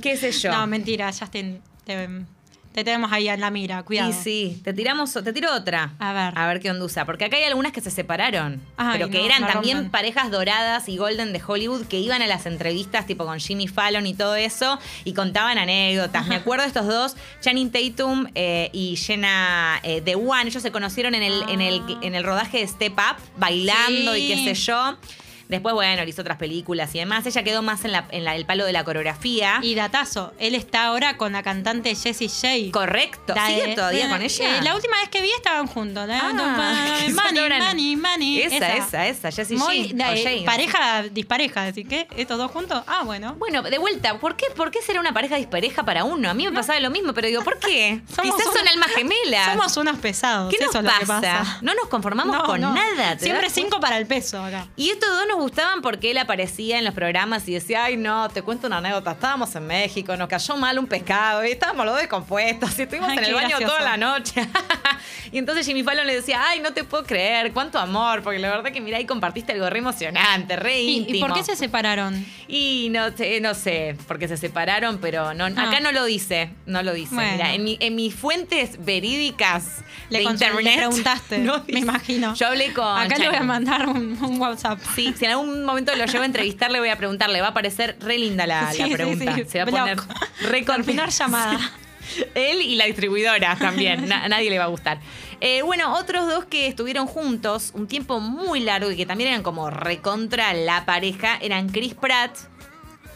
¿Qué 0.00 0.16
sé 0.16 0.32
yo? 0.32 0.50
No, 0.50 0.66
mentira, 0.66 1.12
Justin, 1.12 1.60
te, 1.84 2.08
te 2.72 2.84
tenemos 2.84 3.10
ahí 3.10 3.28
en 3.28 3.40
la 3.40 3.50
mira, 3.50 3.82
cuidado. 3.82 4.10
Y 4.10 4.12
sí, 4.12 4.60
te 4.62 4.72
tiramos, 4.72 5.12
te 5.12 5.32
tiro 5.32 5.52
otra. 5.52 5.94
A 5.98 6.12
ver. 6.12 6.38
A 6.38 6.46
ver 6.46 6.60
qué 6.60 6.70
ondusa. 6.70 7.04
Porque 7.04 7.24
acá 7.24 7.36
hay 7.36 7.42
algunas 7.42 7.72
que 7.72 7.80
se 7.80 7.90
separaron. 7.90 8.60
Ay, 8.76 8.92
pero 8.92 9.10
que 9.10 9.18
no, 9.18 9.24
eran 9.24 9.46
también 9.46 9.78
rompen. 9.78 9.90
parejas 9.90 10.30
doradas 10.30 10.88
y 10.88 10.96
golden 10.96 11.32
de 11.32 11.42
Hollywood 11.44 11.86
que 11.86 11.98
iban 11.98 12.22
a 12.22 12.28
las 12.28 12.46
entrevistas 12.46 13.06
tipo 13.06 13.26
con 13.26 13.40
Jimmy 13.40 13.66
Fallon 13.66 14.06
y 14.06 14.14
todo 14.14 14.36
eso 14.36 14.78
y 15.04 15.14
contaban 15.14 15.58
anécdotas. 15.58 16.28
Me 16.28 16.34
acuerdo 16.36 16.62
de 16.62 16.68
estos 16.68 16.86
dos, 16.86 17.16
Channing 17.40 17.72
Tatum 17.72 18.28
eh, 18.36 18.70
y 18.72 18.96
Jenna 18.96 19.80
eh, 19.82 20.00
The 20.04 20.14
One. 20.14 20.44
Ellos 20.46 20.62
se 20.62 20.70
conocieron 20.70 21.16
en 21.16 21.24
el, 21.24 21.42
en, 21.48 21.60
el, 21.60 21.82
en 22.02 22.14
el 22.14 22.22
rodaje 22.22 22.58
de 22.58 22.68
Step 22.68 22.92
Up, 22.92 23.16
bailando 23.36 24.16
y 24.16 24.28
qué 24.28 24.44
sé 24.44 24.54
yo. 24.54 24.96
Después, 25.50 25.74
bueno, 25.74 26.02
hizo 26.04 26.22
otras 26.22 26.38
películas 26.38 26.94
y 26.94 26.98
demás. 27.00 27.26
Ella 27.26 27.42
quedó 27.42 27.60
más 27.62 27.84
en, 27.84 27.92
la, 27.92 28.06
en 28.10 28.24
la- 28.24 28.36
el 28.36 28.46
palo 28.46 28.64
de 28.64 28.72
la 28.72 28.84
coreografía. 28.84 29.58
Y 29.62 29.74
datazo, 29.74 30.32
él 30.38 30.54
está 30.54 30.84
ahora 30.86 31.16
con 31.16 31.32
la 31.32 31.42
cantante 31.42 31.94
Jessie 31.94 32.28
J. 32.28 32.70
Correcto. 32.72 33.34
La 33.34 33.46
¿Sigue 33.48 33.66
de- 33.66 33.74
todavía 33.74 34.08
con 34.08 34.22
ella? 34.22 34.58
eh, 34.58 34.62
la 34.62 34.74
última 34.74 34.96
vez 34.98 35.08
que 35.08 35.20
vi 35.20 35.30
estaban 35.36 35.66
juntos. 35.66 36.08
¿eh? 36.08 36.12
Ah, 36.20 36.96
qué 37.04 37.12
money, 37.12 37.58
money, 37.60 37.96
money. 37.96 38.42
Esa, 38.42 38.74
esa, 38.76 39.06
esa, 39.08 39.30
Jessie 39.30 39.56
Muy- 39.56 39.90
J, 39.90 40.12
eh, 40.14 40.38
no 40.40 40.44
pareja 40.46 41.02
dispareja, 41.10 41.66
así 41.66 41.84
que 41.84 42.06
estos 42.16 42.38
dos 42.38 42.50
juntos. 42.50 42.82
Ah, 42.86 43.02
bueno. 43.04 43.34
Bueno, 43.34 43.62
de 43.62 43.78
vuelta, 43.78 44.18
¿por 44.18 44.36
qué, 44.36 44.46
¿por 44.56 44.70
qué 44.70 44.80
será 44.82 45.00
una 45.00 45.12
pareja 45.12 45.36
dispareja 45.36 45.84
para 45.84 46.04
uno? 46.04 46.30
A 46.30 46.34
mí 46.34 46.44
me 46.46 46.52
pasaba 46.52 46.78
lo 46.80 46.90
mismo, 46.90 47.12
pero 47.12 47.26
digo, 47.28 47.42
¿por 47.42 47.58
qué? 47.58 48.00
Somos 48.14 48.36
Quizás 48.36 48.52
son 48.54 48.68
almas 48.68 48.90
gemelas. 48.92 49.46
Somos 49.52 49.76
unos 49.76 49.98
pesados. 49.98 50.52
¿Qué 50.54 50.58
nos 50.64 50.70
eso 50.74 50.82
lo 50.82 50.90
que 50.98 51.06
pasa? 51.06 51.58
No 51.62 51.74
nos 51.74 51.88
conformamos 51.88 52.36
No, 52.36 52.44
con 52.44 52.60
no. 52.60 52.72
nada. 52.74 53.16
¿te 53.16 53.24
Siempre 53.24 53.50
cinco 53.50 53.80
para 53.80 53.98
el 53.98 54.06
peso 54.06 54.42
acá. 54.42 54.68
Y 54.76 54.90
estos 54.90 55.08
dos 55.10 55.26
nos 55.28 55.39
gustaban 55.40 55.82
porque 55.82 56.10
él 56.12 56.18
aparecía 56.18 56.78
en 56.78 56.84
los 56.84 56.94
programas 56.94 57.46
y 57.48 57.54
decía, 57.54 57.84
ay 57.84 57.96
no, 57.96 58.28
te 58.28 58.42
cuento 58.42 58.66
una 58.66 58.78
anécdota, 58.78 59.12
estábamos 59.12 59.54
en 59.56 59.66
México, 59.66 60.16
nos 60.16 60.28
cayó 60.28 60.56
mal 60.56 60.78
un 60.78 60.86
pescado 60.86 61.44
y 61.44 61.50
estábamos 61.50 61.84
los 61.86 61.94
dos 61.94 62.00
descompuestos 62.02 62.78
y 62.78 62.82
estuvimos 62.82 63.08
Ay, 63.10 63.18
en 63.18 63.24
el 63.24 63.34
baño 63.34 63.48
gracioso. 63.48 63.72
toda 63.76 63.80
la 63.84 63.96
noche. 63.96 64.46
y 65.32 65.38
entonces 65.38 65.66
Jimmy 65.66 65.82
Fallon 65.82 66.06
le 66.06 66.14
decía, 66.14 66.40
ay, 66.46 66.60
no 66.60 66.72
te 66.72 66.84
puedo 66.84 67.04
creer, 67.04 67.52
cuánto 67.52 67.78
amor, 67.78 68.22
porque 68.22 68.38
la 68.38 68.50
verdad 68.50 68.70
que 68.72 68.80
mira, 68.80 68.98
ahí 68.98 69.06
compartiste 69.06 69.52
algo 69.52 69.68
re 69.70 69.78
emocionante, 69.78 70.56
re 70.56 70.80
¿Y, 70.80 70.96
íntimo. 70.98 71.16
y 71.18 71.20
por 71.20 71.32
qué 71.34 71.42
se 71.44 71.56
separaron? 71.56 72.24
Y 72.48 72.88
no 72.90 73.10
sé, 73.16 73.40
no 73.40 73.54
sé, 73.54 73.96
porque 74.06 74.28
se 74.28 74.36
separaron, 74.36 74.98
pero 74.98 75.34
no, 75.34 75.44
Ah. 75.46 75.68
acá 75.68 75.80
no 75.80 75.92
lo 75.92 76.04
dice, 76.04 76.50
no 76.66 76.82
lo 76.82 76.92
dice. 76.92 77.14
Bueno. 77.14 77.32
Mira, 77.32 77.54
en, 77.54 77.64
mi- 77.64 77.76
en 77.80 77.94
mis 77.96 78.14
fuentes 78.14 78.84
verídicas 78.84 79.78
Le, 80.10 80.18
de 80.18 80.62
le 80.62 80.72
preguntaste, 80.76 81.38
no 81.38 81.62
me 81.68 81.80
imagino. 81.80 82.34
Yo 82.34 82.46
hablé 82.48 82.72
con 82.72 82.86
Acá 82.98 83.16
le 83.18 83.28
voy 83.28 83.36
a 83.36 83.42
mandar 83.42 83.88
un, 83.88 84.22
un 84.22 84.40
WhatsApp. 84.40 84.78
Sí, 84.94 85.14
si 85.18 85.24
en 85.30 85.38
algún 85.38 85.64
momento 85.64 85.94
lo 85.94 86.04
llevo 86.04 86.22
a 86.22 86.26
entrevistar, 86.26 86.70
le 86.70 86.80
voy 86.80 86.88
a 86.88 86.96
preguntar, 86.96 87.30
le 87.30 87.40
va 87.40 87.48
a 87.48 87.54
parecer 87.54 87.96
re 88.00 88.18
linda 88.18 88.46
la, 88.46 88.72
Sí, 88.72 88.78
la 88.82 88.88
pregunta. 88.88 89.34
sí. 89.34 89.44
Se 89.48 89.58
va 89.58 89.64
a 89.64 89.66
poner 89.66 89.98
re 90.42 90.62
Terminar 90.62 91.10
llamada. 91.10 91.58
Él 92.34 92.60
y 92.62 92.74
la 92.74 92.86
distribuidora 92.86 93.56
también, 93.56 94.08
na- 94.08 94.26
nadie 94.28 94.50
le 94.50 94.58
va 94.58 94.64
a 94.64 94.68
gustar. 94.68 94.98
Eh, 95.40 95.62
bueno, 95.62 95.94
otros 95.94 96.28
dos 96.28 96.44
que 96.44 96.66
estuvieron 96.66 97.06
juntos 97.06 97.70
un 97.74 97.86
tiempo 97.86 98.20
muy 98.20 98.60
largo 98.60 98.90
y 98.90 98.96
que 98.96 99.06
también 99.06 99.30
eran 99.30 99.42
como 99.42 99.70
recontra 99.70 100.52
la 100.52 100.84
pareja 100.84 101.38
eran 101.40 101.68
Chris 101.70 101.94
Pratt. 101.94 102.36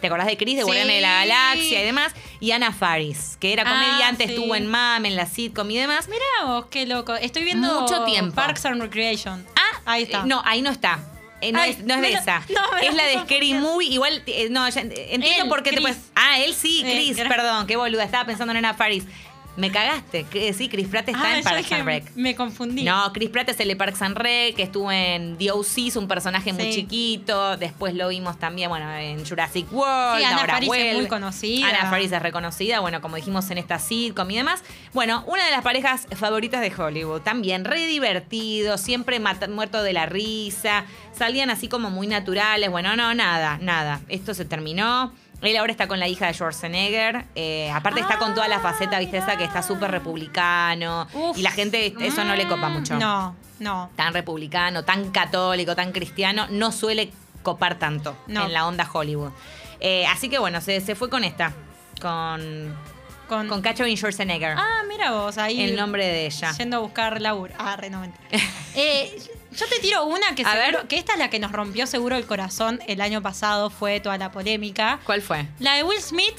¿Te 0.01 0.07
acordás 0.09 0.27
de 0.27 0.37
Chris 0.37 0.55
de 0.57 0.61
Sí. 0.63 0.67
Guardianes 0.67 0.97
de 0.97 1.01
la 1.01 1.15
Galaxia 1.25 1.81
y 1.83 1.85
demás? 1.85 2.13
Y 2.39 2.51
Ana 2.53 2.73
Faris, 2.73 3.37
que 3.41 3.53
era 3.55 3.65
Ah, 3.67 3.71
comediante, 3.73 4.27
sí. 4.27 4.35
estuvo 4.35 4.55
en 4.55 4.67
MAM, 4.67 5.07
en 5.07 5.17
la 5.17 5.27
sitcom 5.27 5.71
y 5.71 5.79
demás. 5.79 6.09
Mirá 6.09 6.53
vos, 6.53 6.67
qué 6.71 6.87
loco. 6.87 7.15
Estoy 7.17 7.45
viendo 7.45 7.81
Mucho 7.81 8.05
tiempo. 8.05 8.35
Parks 8.35 8.65
and 8.67 8.81
Recreation. 8.83 9.45
Ah, 9.57 9.81
ahí 9.87 10.03
está. 10.05 10.19
eh, 10.21 10.23
no, 10.27 10.43
ahí 10.45 10.61
no 10.63 10.71
está. 10.71 10.99
Eh, 11.45 11.53
no, 11.53 11.61
Ay, 11.61 11.71
es, 11.73 11.79
no 11.85 11.95
es 11.95 12.01
de 12.03 12.11
lo- 12.13 12.19
esa. 12.19 12.41
no, 12.49 12.77
es 12.79 12.95
la 12.95 13.05
de 13.05 13.19
Scary. 13.25 13.55
Movie. 13.55 13.89
Igual, 13.89 14.23
eh, 14.27 14.49
no, 14.51 14.69
ya, 14.69 14.81
entiendo 14.81 15.43
Él, 15.45 15.49
por 15.49 15.63
qué 15.63 15.73
te 15.73 15.81
puedes. 15.81 15.99
Ah, 16.15 16.39
él 16.41 16.55
sí, 16.55 16.83
Eh, 16.85 16.93
Chris, 17.15 17.17
perdón, 17.29 17.67
qué 17.67 17.77
boluda. 17.77 18.05
Estaba 18.05 18.25
pensando 18.25 18.53
en 18.53 18.59
Ana 18.59 18.75
Faris. 18.75 19.05
Me 19.57 19.71
cagaste. 19.71 20.27
Sí, 20.53 20.69
Chris 20.69 20.89
Pratt 20.89 21.09
está 21.09 21.23
Ah, 21.23 21.39
en 21.39 21.45
Parks 21.45 21.73
and 21.73 21.85
Rec. 21.85 22.11
Me 22.17 22.35
confundí. 22.35 22.83
No, 22.83 23.13
Chris 23.13 23.31
Pratt 23.31 23.49
es 23.51 23.61
el 23.61 23.69
de 23.69 23.77
Parks 23.77 24.03
and 24.03 24.17
Rec, 24.17 24.57
que 24.57 24.65
estuvo 24.65 24.91
en 24.91 25.37
The 25.39 25.51
es 25.77 25.97
un 25.97 26.09
personaje 26.09 26.53
muy 26.53 26.71
chiquito. 26.71 27.57
Después 27.57 27.95
lo 27.95 28.09
vimos 28.09 28.39
también, 28.39 28.69
bueno, 28.69 28.91
en 28.97 29.25
Jurassic 29.25 29.73
World. 29.73 30.19
Sí, 30.19 30.25
Ana 30.25 30.41
ahora 30.41 30.55
Faris 30.55 30.71
es 30.75 30.97
muy 30.97 31.07
conocida. 31.07 31.69
Ana 31.69 31.91
Faris 31.91 32.11
es 32.11 32.21
reconocida, 32.23 32.81
bueno, 32.81 33.01
como 33.01 33.17
dijimos 33.17 33.49
en 33.51 33.59
esta 33.59 33.79
sitcom 33.79 34.29
y 34.31 34.37
demás. 34.37 34.63
Bueno, 34.93 35.23
una 35.27 35.45
de 35.45 35.51
las 35.53 35.63
parejas 35.63 36.07
favoritas 36.17 36.61
de 36.61 36.73
Hollywood. 36.77 37.21
También 37.23 37.65
re 37.65 37.87
divertido, 37.87 38.77
siempre 38.77 39.21
muerto 39.55 39.83
de 39.83 39.93
la 39.93 40.07
risa. 40.07 40.85
Salían 41.17 41.51
así 41.51 41.69
como 41.69 41.91
muy 41.91 42.07
naturales. 42.09 42.71
Bueno, 42.71 42.97
no, 42.97 43.15
nada, 43.15 43.59
nada. 43.61 44.01
Esto 44.09 44.35
se 44.35 44.45
terminó. 44.45 45.13
Él 45.43 45.57
ahora 45.57 45.73
está 45.73 45.87
con 45.89 46.01
la 46.01 46.09
hija 46.09 46.27
de 46.27 46.35
Schwarzenegger. 46.35 47.25
eh, 47.35 47.71
aparte 47.71 48.01
está 48.01 48.19
con 48.19 48.35
toda 48.35 48.49
la 48.49 48.61
faceta, 48.61 48.99
viste, 48.99 49.19
esa 49.19 49.37
que 49.37 49.45
está 49.45 49.63
súper 49.63 49.91
republicano. 49.91 51.07
Uf. 51.13 51.37
Y 51.37 51.43
la 51.43 51.51
gente, 51.51 51.95
eso 52.01 52.25
no 52.25 52.35
le 52.35 52.47
copa 52.49 52.69
mucho. 52.69 52.97
No, 52.97 53.35
no. 53.59 53.91
Tan 53.97 54.15
republicano, 54.15 54.85
tan 54.85 55.11
católico, 55.11 55.75
tan 55.77 55.93
cristiano, 55.93 56.47
no 56.51 56.73
suele 56.73 57.13
copar 57.43 57.79
tanto 57.79 58.17
No. 58.27 58.47
en 58.47 58.53
la 58.55 58.67
onda 58.67 58.89
Hollywood. 58.91 59.33
Eh, 59.81 60.07
así 60.07 60.31
que 60.31 60.39
bueno, 60.39 60.61
se, 60.63 60.81
se 60.81 60.95
fue 60.95 61.11
con 61.11 61.25
esta. 61.25 61.53
Con, 62.01 62.75
Con, 63.29 63.49
con 63.49 63.61
Catherine 63.61 63.97
Schwarzenegger. 63.97 64.55
Ah, 64.57 64.83
mira 64.89 65.13
vos, 65.13 65.37
ahí. 65.39 65.61
el 65.63 65.77
nombre 65.77 66.07
de 66.07 66.27
ella. 66.27 66.53
Yendo 66.53 66.77
a 66.79 66.81
buscar 66.81 67.21
laburo. 67.21 67.53
Ah, 67.59 67.77
re, 67.77 67.91
no 67.91 68.01
mentira. 68.01 68.25
Eh, 68.77 69.17
yo 69.57 69.67
te 69.69 69.79
tiro 69.81 70.05
una 70.05 70.35
que 70.35 70.43
A 70.45 70.53
seguro, 70.53 70.79
ver. 70.79 70.89
que 70.89 70.99
esta 70.99 71.13
es 71.15 71.19
la 71.19 71.31
que 71.31 71.39
nos 71.39 71.53
rompió 71.53 71.87
seguro 71.87 72.17
el 72.17 72.27
corazón 72.27 72.81
el 72.87 73.01
año 73.01 73.23
pasado, 73.23 73.71
fue 73.71 74.01
toda 74.01 74.19
la 74.19 74.31
polémica. 74.33 75.01
¿Cuál 75.05 75.23
fue? 75.23 75.47
La 75.59 75.75
de 75.75 75.83
Will 75.85 76.01
Smith 76.01 76.35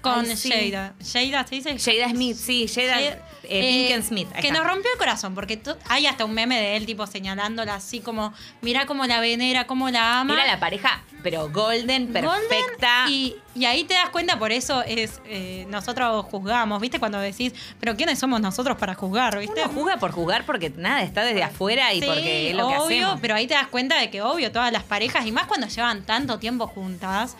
con 0.00 0.20
Ay, 0.28 0.36
sí. 0.36 0.50
Jada. 0.50 0.94
Jada, 1.12 1.46
¿se 1.46 1.54
dice? 1.56 1.78
Jada 1.78 2.10
Smith, 2.10 2.36
sí, 2.36 2.68
Jada 2.72 2.94
Jada- 2.94 3.25
eh, 3.48 3.94
eh, 3.94 4.02
Smith. 4.02 4.28
que 4.40 4.50
nos 4.52 4.64
rompió 4.66 4.90
el 4.92 4.98
corazón, 4.98 5.34
porque 5.34 5.60
hay 5.88 6.06
hasta 6.06 6.24
un 6.24 6.32
meme 6.34 6.58
de 6.60 6.76
él, 6.76 6.86
tipo, 6.86 7.06
señalándola 7.06 7.74
así 7.74 8.00
como, 8.00 8.32
mira 8.62 8.86
cómo 8.86 9.06
la 9.06 9.20
venera, 9.20 9.66
cómo 9.66 9.90
la 9.90 10.20
ama. 10.20 10.34
Mira 10.34 10.46
la 10.46 10.58
pareja, 10.60 11.02
pero 11.22 11.48
golden, 11.50 12.12
Golden, 12.12 12.24
perfecta. 12.48 13.06
y, 13.08 13.36
y 13.54 13.64
ahí 13.64 13.84
te 13.84 13.94
das 13.94 14.10
cuenta, 14.10 14.38
por 14.38 14.52
eso 14.52 14.82
es 14.82 15.20
eh, 15.26 15.66
nosotros 15.70 16.24
juzgamos, 16.26 16.80
¿viste? 16.80 16.98
Cuando 16.98 17.18
decís, 17.18 17.52
pero 17.80 17.96
¿quiénes 17.96 18.18
somos 18.18 18.40
nosotros 18.40 18.76
para 18.78 18.94
juzgar, 18.94 19.38
¿viste? 19.38 19.62
Uno 19.64 19.72
juzga 19.72 19.96
por 19.98 20.12
jugar 20.12 20.44
porque 20.46 20.70
nada, 20.70 21.02
está 21.02 21.24
desde 21.24 21.42
afuera 21.42 21.92
y 21.94 22.00
Sí, 22.00 22.06
porque 22.06 22.50
es 22.50 22.56
lo 22.56 22.68
que 22.68 22.76
obvio, 22.78 23.04
hacemos. 23.06 23.20
pero 23.20 23.34
ahí 23.34 23.46
te 23.46 23.54
das 23.54 23.66
cuenta 23.68 23.98
de 23.98 24.10
que 24.10 24.22
obvio 24.22 24.52
todas 24.52 24.72
las 24.72 24.82
parejas 24.84 25.26
y 25.26 25.32
más 25.32 25.46
cuando 25.46 25.66
llevan 25.68 26.02
tanto 26.04 26.38
tiempo 26.38 26.66
juntas 26.66 27.36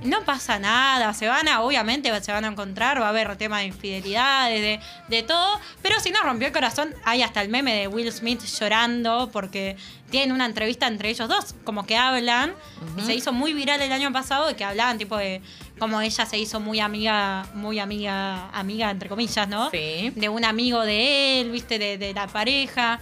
no 0.00 0.22
pasa 0.24 0.58
nada, 0.58 1.12
se 1.14 1.28
van 1.28 1.48
a, 1.48 1.60
obviamente 1.60 2.08
se 2.20 2.32
van 2.32 2.44
a 2.44 2.48
encontrar, 2.48 3.00
va 3.00 3.06
a 3.06 3.08
haber 3.10 3.36
tema 3.36 3.58
de 3.58 3.66
infidelidades, 3.66 4.60
de, 4.60 4.80
de 5.08 5.22
todo, 5.22 5.60
pero 5.82 5.98
si 6.00 6.10
nos 6.10 6.22
rompió 6.22 6.46
el 6.46 6.52
corazón, 6.52 6.94
hay 7.04 7.22
hasta 7.22 7.42
el 7.42 7.48
meme 7.48 7.74
de 7.74 7.88
Will 7.88 8.10
Smith 8.12 8.42
llorando 8.44 9.30
porque 9.32 9.76
tienen 10.10 10.32
una 10.32 10.46
entrevista 10.46 10.86
entre 10.86 11.10
ellos 11.10 11.28
dos, 11.28 11.54
como 11.64 11.84
que 11.84 11.96
hablan, 11.96 12.54
y 12.96 13.02
se 13.02 13.14
hizo 13.14 13.32
muy 13.32 13.52
viral 13.52 13.80
el 13.82 13.92
año 13.92 14.12
pasado 14.12 14.46
de 14.46 14.56
que 14.56 14.64
hablaban 14.64 14.98
tipo 14.98 15.16
de 15.16 15.42
como 15.78 16.00
ella 16.00 16.26
se 16.26 16.38
hizo 16.38 16.60
muy 16.60 16.80
amiga, 16.80 17.46
muy 17.54 17.78
amiga, 17.78 18.48
amiga 18.50 18.90
entre 18.90 19.08
comillas, 19.08 19.48
¿no? 19.48 19.70
Sí. 19.70 20.12
De 20.16 20.28
un 20.28 20.44
amigo 20.44 20.82
de 20.82 21.40
él, 21.40 21.50
viste, 21.50 21.78
de, 21.78 21.98
de 21.98 22.12
la 22.14 22.26
pareja. 22.26 22.98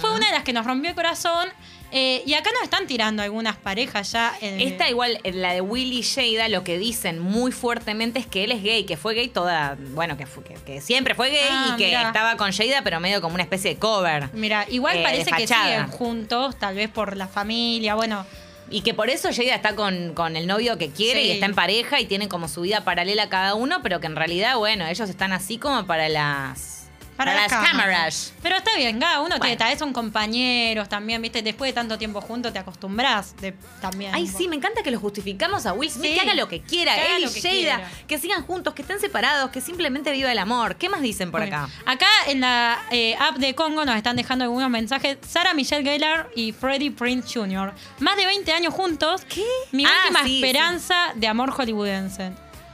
Fue 0.00 0.14
una 0.14 0.26
de 0.26 0.32
las 0.32 0.44
que 0.44 0.52
nos 0.52 0.64
rompió 0.64 0.90
el 0.90 0.96
corazón. 0.96 1.48
Eh, 1.92 2.22
y 2.26 2.34
acá 2.34 2.50
nos 2.52 2.62
están 2.62 2.86
tirando 2.86 3.22
algunas 3.22 3.56
parejas 3.56 4.12
ya. 4.12 4.32
eh, 4.40 4.58
Esta 4.60 4.88
igual, 4.88 5.18
eh, 5.24 5.32
la 5.32 5.52
de 5.52 5.60
Willy 5.60 5.98
y 5.98 6.02
Jada, 6.02 6.48
lo 6.48 6.64
que 6.64 6.78
dicen 6.78 7.18
muy 7.18 7.52
fuertemente 7.52 8.18
es 8.18 8.26
que 8.26 8.44
él 8.44 8.52
es 8.52 8.62
gay, 8.62 8.84
que 8.84 8.96
fue 8.96 9.14
gay 9.14 9.28
toda, 9.28 9.76
bueno, 9.94 10.16
que, 10.16 10.26
fue- 10.26 10.44
que, 10.44 10.54
que 10.54 10.80
siempre 10.80 11.14
fue 11.14 11.30
gay 11.30 11.40
Ah, 11.50 11.72
y 11.74 11.76
que 11.78 11.86
mirá. 11.86 12.02
estaba 12.08 12.36
con 12.36 12.52
Jada, 12.52 12.82
pero 12.82 13.00
medio 13.00 13.20
como 13.20 13.34
una 13.34 13.42
especie 13.42 13.74
de 13.74 13.78
cover. 13.80 14.28
Mira, 14.32 14.66
igual 14.68 14.98
eh, 14.98 15.02
parece 15.02 15.30
que 15.32 15.46
siguen 15.46 15.88
juntos, 15.88 16.56
tal 16.58 16.74
vez 16.74 16.88
por 16.88 17.16
la 17.16 17.26
familia, 17.28 17.94
bueno. 17.94 18.24
Y 18.72 18.82
que 18.82 18.94
por 18.94 19.10
eso 19.10 19.30
Jada 19.34 19.56
está 19.56 19.74
con, 19.74 20.14
con 20.14 20.36
el 20.36 20.46
novio 20.46 20.78
que 20.78 20.90
quiere 20.90 21.22
Sí. 21.22 21.26
y 21.26 21.30
está 21.32 21.46
en 21.46 21.56
pareja 21.56 21.98
y 22.00 22.06
tienen 22.06 22.28
como 22.28 22.46
su 22.46 22.60
vida 22.60 22.84
paralela 22.84 23.28
cada 23.28 23.56
uno, 23.56 23.80
pero 23.82 23.98
que 23.98 24.06
en 24.06 24.14
realidad, 24.14 24.56
bueno, 24.58 24.86
ellos 24.86 25.10
están 25.10 25.32
así 25.32 25.58
como 25.58 25.86
para 25.86 26.08
las, 26.08 26.79
Para, 27.24 27.34
las 27.34 27.52
cámaras. 27.52 28.32
Pero 28.42 28.56
está 28.56 28.74
bien, 28.76 28.98
cada 28.98 29.20
uno 29.20 29.36
Bueno. 29.38 29.56
vez 29.66 29.78
son 29.78 29.92
compañeros 29.92 30.88
también, 30.88 31.20
viste, 31.20 31.42
después 31.42 31.68
de 31.68 31.72
tanto 31.74 31.98
tiempo 31.98 32.20
juntos 32.20 32.52
te 32.52 32.58
acostumbras 32.58 33.36
de, 33.36 33.52
también. 33.80 34.14
Ay, 34.14 34.26
sí, 34.26 34.48
me 34.48 34.56
encanta 34.56 34.82
que 34.82 34.90
lo 34.90 34.98
justificamos 34.98 35.66
a 35.66 35.72
Will 35.74 35.90
Smith, 35.90 36.10
Sí. 36.12 36.14
que 36.14 36.20
haga 36.22 36.34
lo 36.34 36.48
que 36.48 36.60
quiera, 36.60 36.94
Que 36.94 37.16
él 37.16 37.24
y 37.24 37.32
que 37.32 37.40
Jada, 37.42 37.52
quiera. 37.54 37.90
que 38.06 38.18
sigan 38.18 38.42
juntos, 38.46 38.72
que 38.74 38.82
estén 38.82 39.00
separados, 39.00 39.50
que 39.50 39.60
simplemente 39.60 40.10
viva 40.12 40.32
el 40.32 40.38
amor. 40.38 40.76
¿Qué 40.76 40.88
más 40.88 41.02
dicen 41.02 41.30
por 41.30 41.42
acá? 41.42 41.68
Acá 41.86 42.06
en 42.28 42.40
la 42.40 42.78
eh, 42.90 43.16
app 43.20 43.36
de 43.36 43.54
Congo 43.54 43.84
nos 43.84 43.96
están 43.96 44.16
dejando 44.16 44.44
algunos 44.44 44.70
mensajes. 44.70 45.18
Sara 45.28 45.52
Michelle 45.54 45.82
Gellar 45.84 46.28
y 46.34 46.52
Freddie 46.52 46.90
Prince 46.90 47.28
Jr. 47.38 47.72
Más 47.98 48.16
de 48.16 48.26
20 48.26 48.52
años 48.52 48.72
juntos. 48.74 49.22
¿Qué? 49.28 49.44
Mi 49.72 49.84
Ah, 49.84 49.90
última 50.04 50.24
sí, 50.24 50.42
esperanza 50.42 51.12
de 51.14 51.26
amor 51.28 51.50
hollywoodense. 51.50 52.32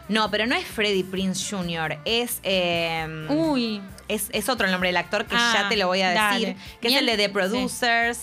No, 0.09 0.31
pero 0.31 0.47
no 0.47 0.55
es 0.55 0.65
Freddie 0.67 1.05
Prince 1.05 1.45
Jr., 1.55 1.99
es... 2.05 2.41
eh, 2.43 3.27
Uy. 3.29 3.83
Es, 4.09 4.29
es 4.33 4.49
otro 4.49 4.67
el 4.67 4.73
nombre 4.73 4.91
del 4.91 4.97
actor 4.99 5.27
que 5.27 5.35
Ah, 5.37 5.53
ya 5.63 5.69
te 5.69 5.77
lo 5.77 5.89
voy 5.89 6.01
a 6.01 6.11
decir. 6.11 6.49
dale. 6.55 6.57
Que 6.81 6.89
es 6.89 6.95
el 6.95 7.07
de 7.07 7.17
The 7.17 7.25
sí. 7.27 7.29
Producers. 7.31 8.19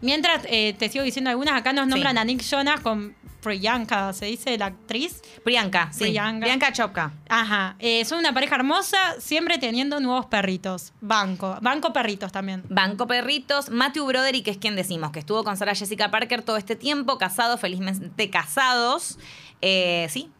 Mientras 0.00 0.42
eh, 0.48 0.74
te 0.78 0.88
sigo 0.88 1.04
diciendo 1.04 1.28
algunas, 1.28 1.54
acá 1.54 1.74
nos 1.74 1.84
Sí. 1.84 1.90
nombran 1.90 2.16
a 2.16 2.24
Nick 2.24 2.42
Jonas 2.42 2.80
con 2.80 3.14
Priyanka, 3.42 4.14
se 4.14 4.26
dice 4.26 4.56
la 4.56 4.66
actriz. 4.66 5.20
Priyanka, 5.44 5.92
sí. 5.92 6.04
Priyanka. 6.04 6.40
Priyanka 6.40 6.72
Chopka. 6.72 7.12
Ajá. 7.28 7.76
Eh, 7.80 8.04
son 8.06 8.18
una 8.18 8.32
pareja 8.32 8.54
hermosa, 8.54 8.96
siempre 9.18 9.58
teniendo 9.58 10.00
nuevos 10.00 10.24
perritos. 10.26 10.92
Banco. 11.02 11.58
Banco 11.60 11.92
perritos 11.92 12.32
también. 12.32 12.62
Banco 12.70 13.06
Perritos, 13.06 13.68
Matthew 13.68 14.06
Broderick, 14.06 14.44
que 14.46 14.50
es 14.52 14.58
quien 14.58 14.74
decimos, 14.76 15.10
que 15.10 15.18
estuvo 15.18 15.44
con 15.44 15.56
Sarah 15.58 15.74
Jessica 15.74 16.10
Parker 16.10 16.40
todo 16.42 16.56
este 16.56 16.76
tiempo, 16.76 17.18
casados, 17.18 17.60
felizmente 17.60 18.30
casados. 18.30 19.18
Eh, 19.60 20.06
sí. 20.10 20.30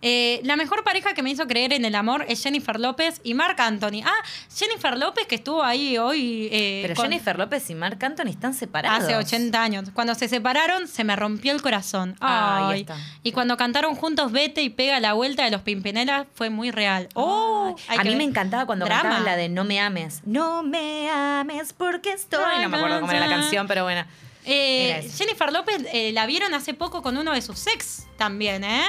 Eh, 0.00 0.40
la 0.44 0.54
mejor 0.54 0.84
pareja 0.84 1.12
que 1.12 1.22
me 1.24 1.30
hizo 1.30 1.46
creer 1.48 1.72
en 1.72 1.84
el 1.84 1.96
amor 1.96 2.24
es 2.28 2.40
Jennifer 2.42 2.78
López 2.78 3.20
y 3.24 3.34
Marc 3.34 3.58
Anthony. 3.58 4.02
Ah, 4.04 4.14
Jennifer 4.56 4.96
López 4.96 5.26
que 5.26 5.34
estuvo 5.34 5.62
ahí 5.64 5.98
hoy. 5.98 6.48
eh, 6.52 6.80
Pero 6.82 6.94
con- 6.94 7.04
Jennifer 7.06 7.36
López 7.36 7.68
y 7.70 7.74
Marc 7.74 8.00
Anthony 8.04 8.28
están 8.28 8.54
separados. 8.54 9.02
Hace 9.02 9.16
80 9.16 9.60
años. 9.60 9.90
Cuando 9.92 10.14
se 10.14 10.28
separaron, 10.28 10.86
se 10.86 11.02
me 11.02 11.16
rompió 11.16 11.52
el 11.52 11.62
corazón. 11.62 12.16
Ah, 12.20 12.68
ahí 12.68 12.74
Ay. 12.74 12.80
está. 12.82 12.96
Y 13.24 13.32
cuando 13.32 13.56
cantaron 13.56 13.96
juntos 13.96 14.30
Vete 14.30 14.62
y 14.62 14.70
pega 14.70 15.00
la 15.00 15.14
vuelta 15.14 15.44
de 15.44 15.50
los 15.50 15.62
Pimpinela, 15.62 16.26
fue 16.34 16.48
muy 16.48 16.70
real. 16.70 17.08
Oh, 17.14 17.74
a 17.88 18.04
mí 18.04 18.14
me 18.14 18.22
encantaba 18.24 18.66
cuando 18.66 18.84
Drama. 18.84 19.02
cantaban 19.02 19.24
la 19.24 19.34
de 19.36 19.48
No 19.48 19.64
me 19.64 19.80
ames. 19.80 20.20
No 20.24 20.62
me 20.62 21.10
ames 21.10 21.72
porque 21.72 22.12
estoy. 22.12 22.62
No 22.62 22.68
me 22.68 22.76
acuerdo 22.76 23.00
cómo 23.00 23.10
era 23.10 23.26
la 23.26 23.34
canción, 23.34 23.66
pero 23.66 23.82
bueno. 23.82 24.04
Eh. 24.44 25.10
Jennifer 25.16 25.52
López 25.52 25.84
eh, 25.92 26.12
la 26.12 26.24
vieron 26.26 26.54
hace 26.54 26.72
poco 26.72 27.02
con 27.02 27.16
uno 27.16 27.32
de 27.32 27.42
sus 27.42 27.66
ex 27.66 28.06
también, 28.16 28.62
¿eh? 28.64 28.82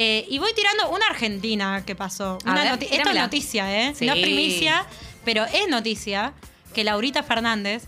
Eh, 0.00 0.24
y 0.28 0.38
voy 0.38 0.52
tirando 0.54 0.90
una 0.90 1.06
argentina 1.06 1.82
que 1.84 1.96
pasó. 1.96 2.38
Una 2.44 2.54
ver, 2.54 2.78
Esto 2.90 3.10
es 3.10 3.14
noticia, 3.16 3.88
¿eh? 3.88 3.94
Sí. 3.96 4.06
No 4.06 4.14
es 4.14 4.22
primicia, 4.22 4.86
pero 5.24 5.44
es 5.44 5.68
noticia 5.68 6.32
que 6.72 6.84
Laurita 6.84 7.24
Fernández 7.24 7.82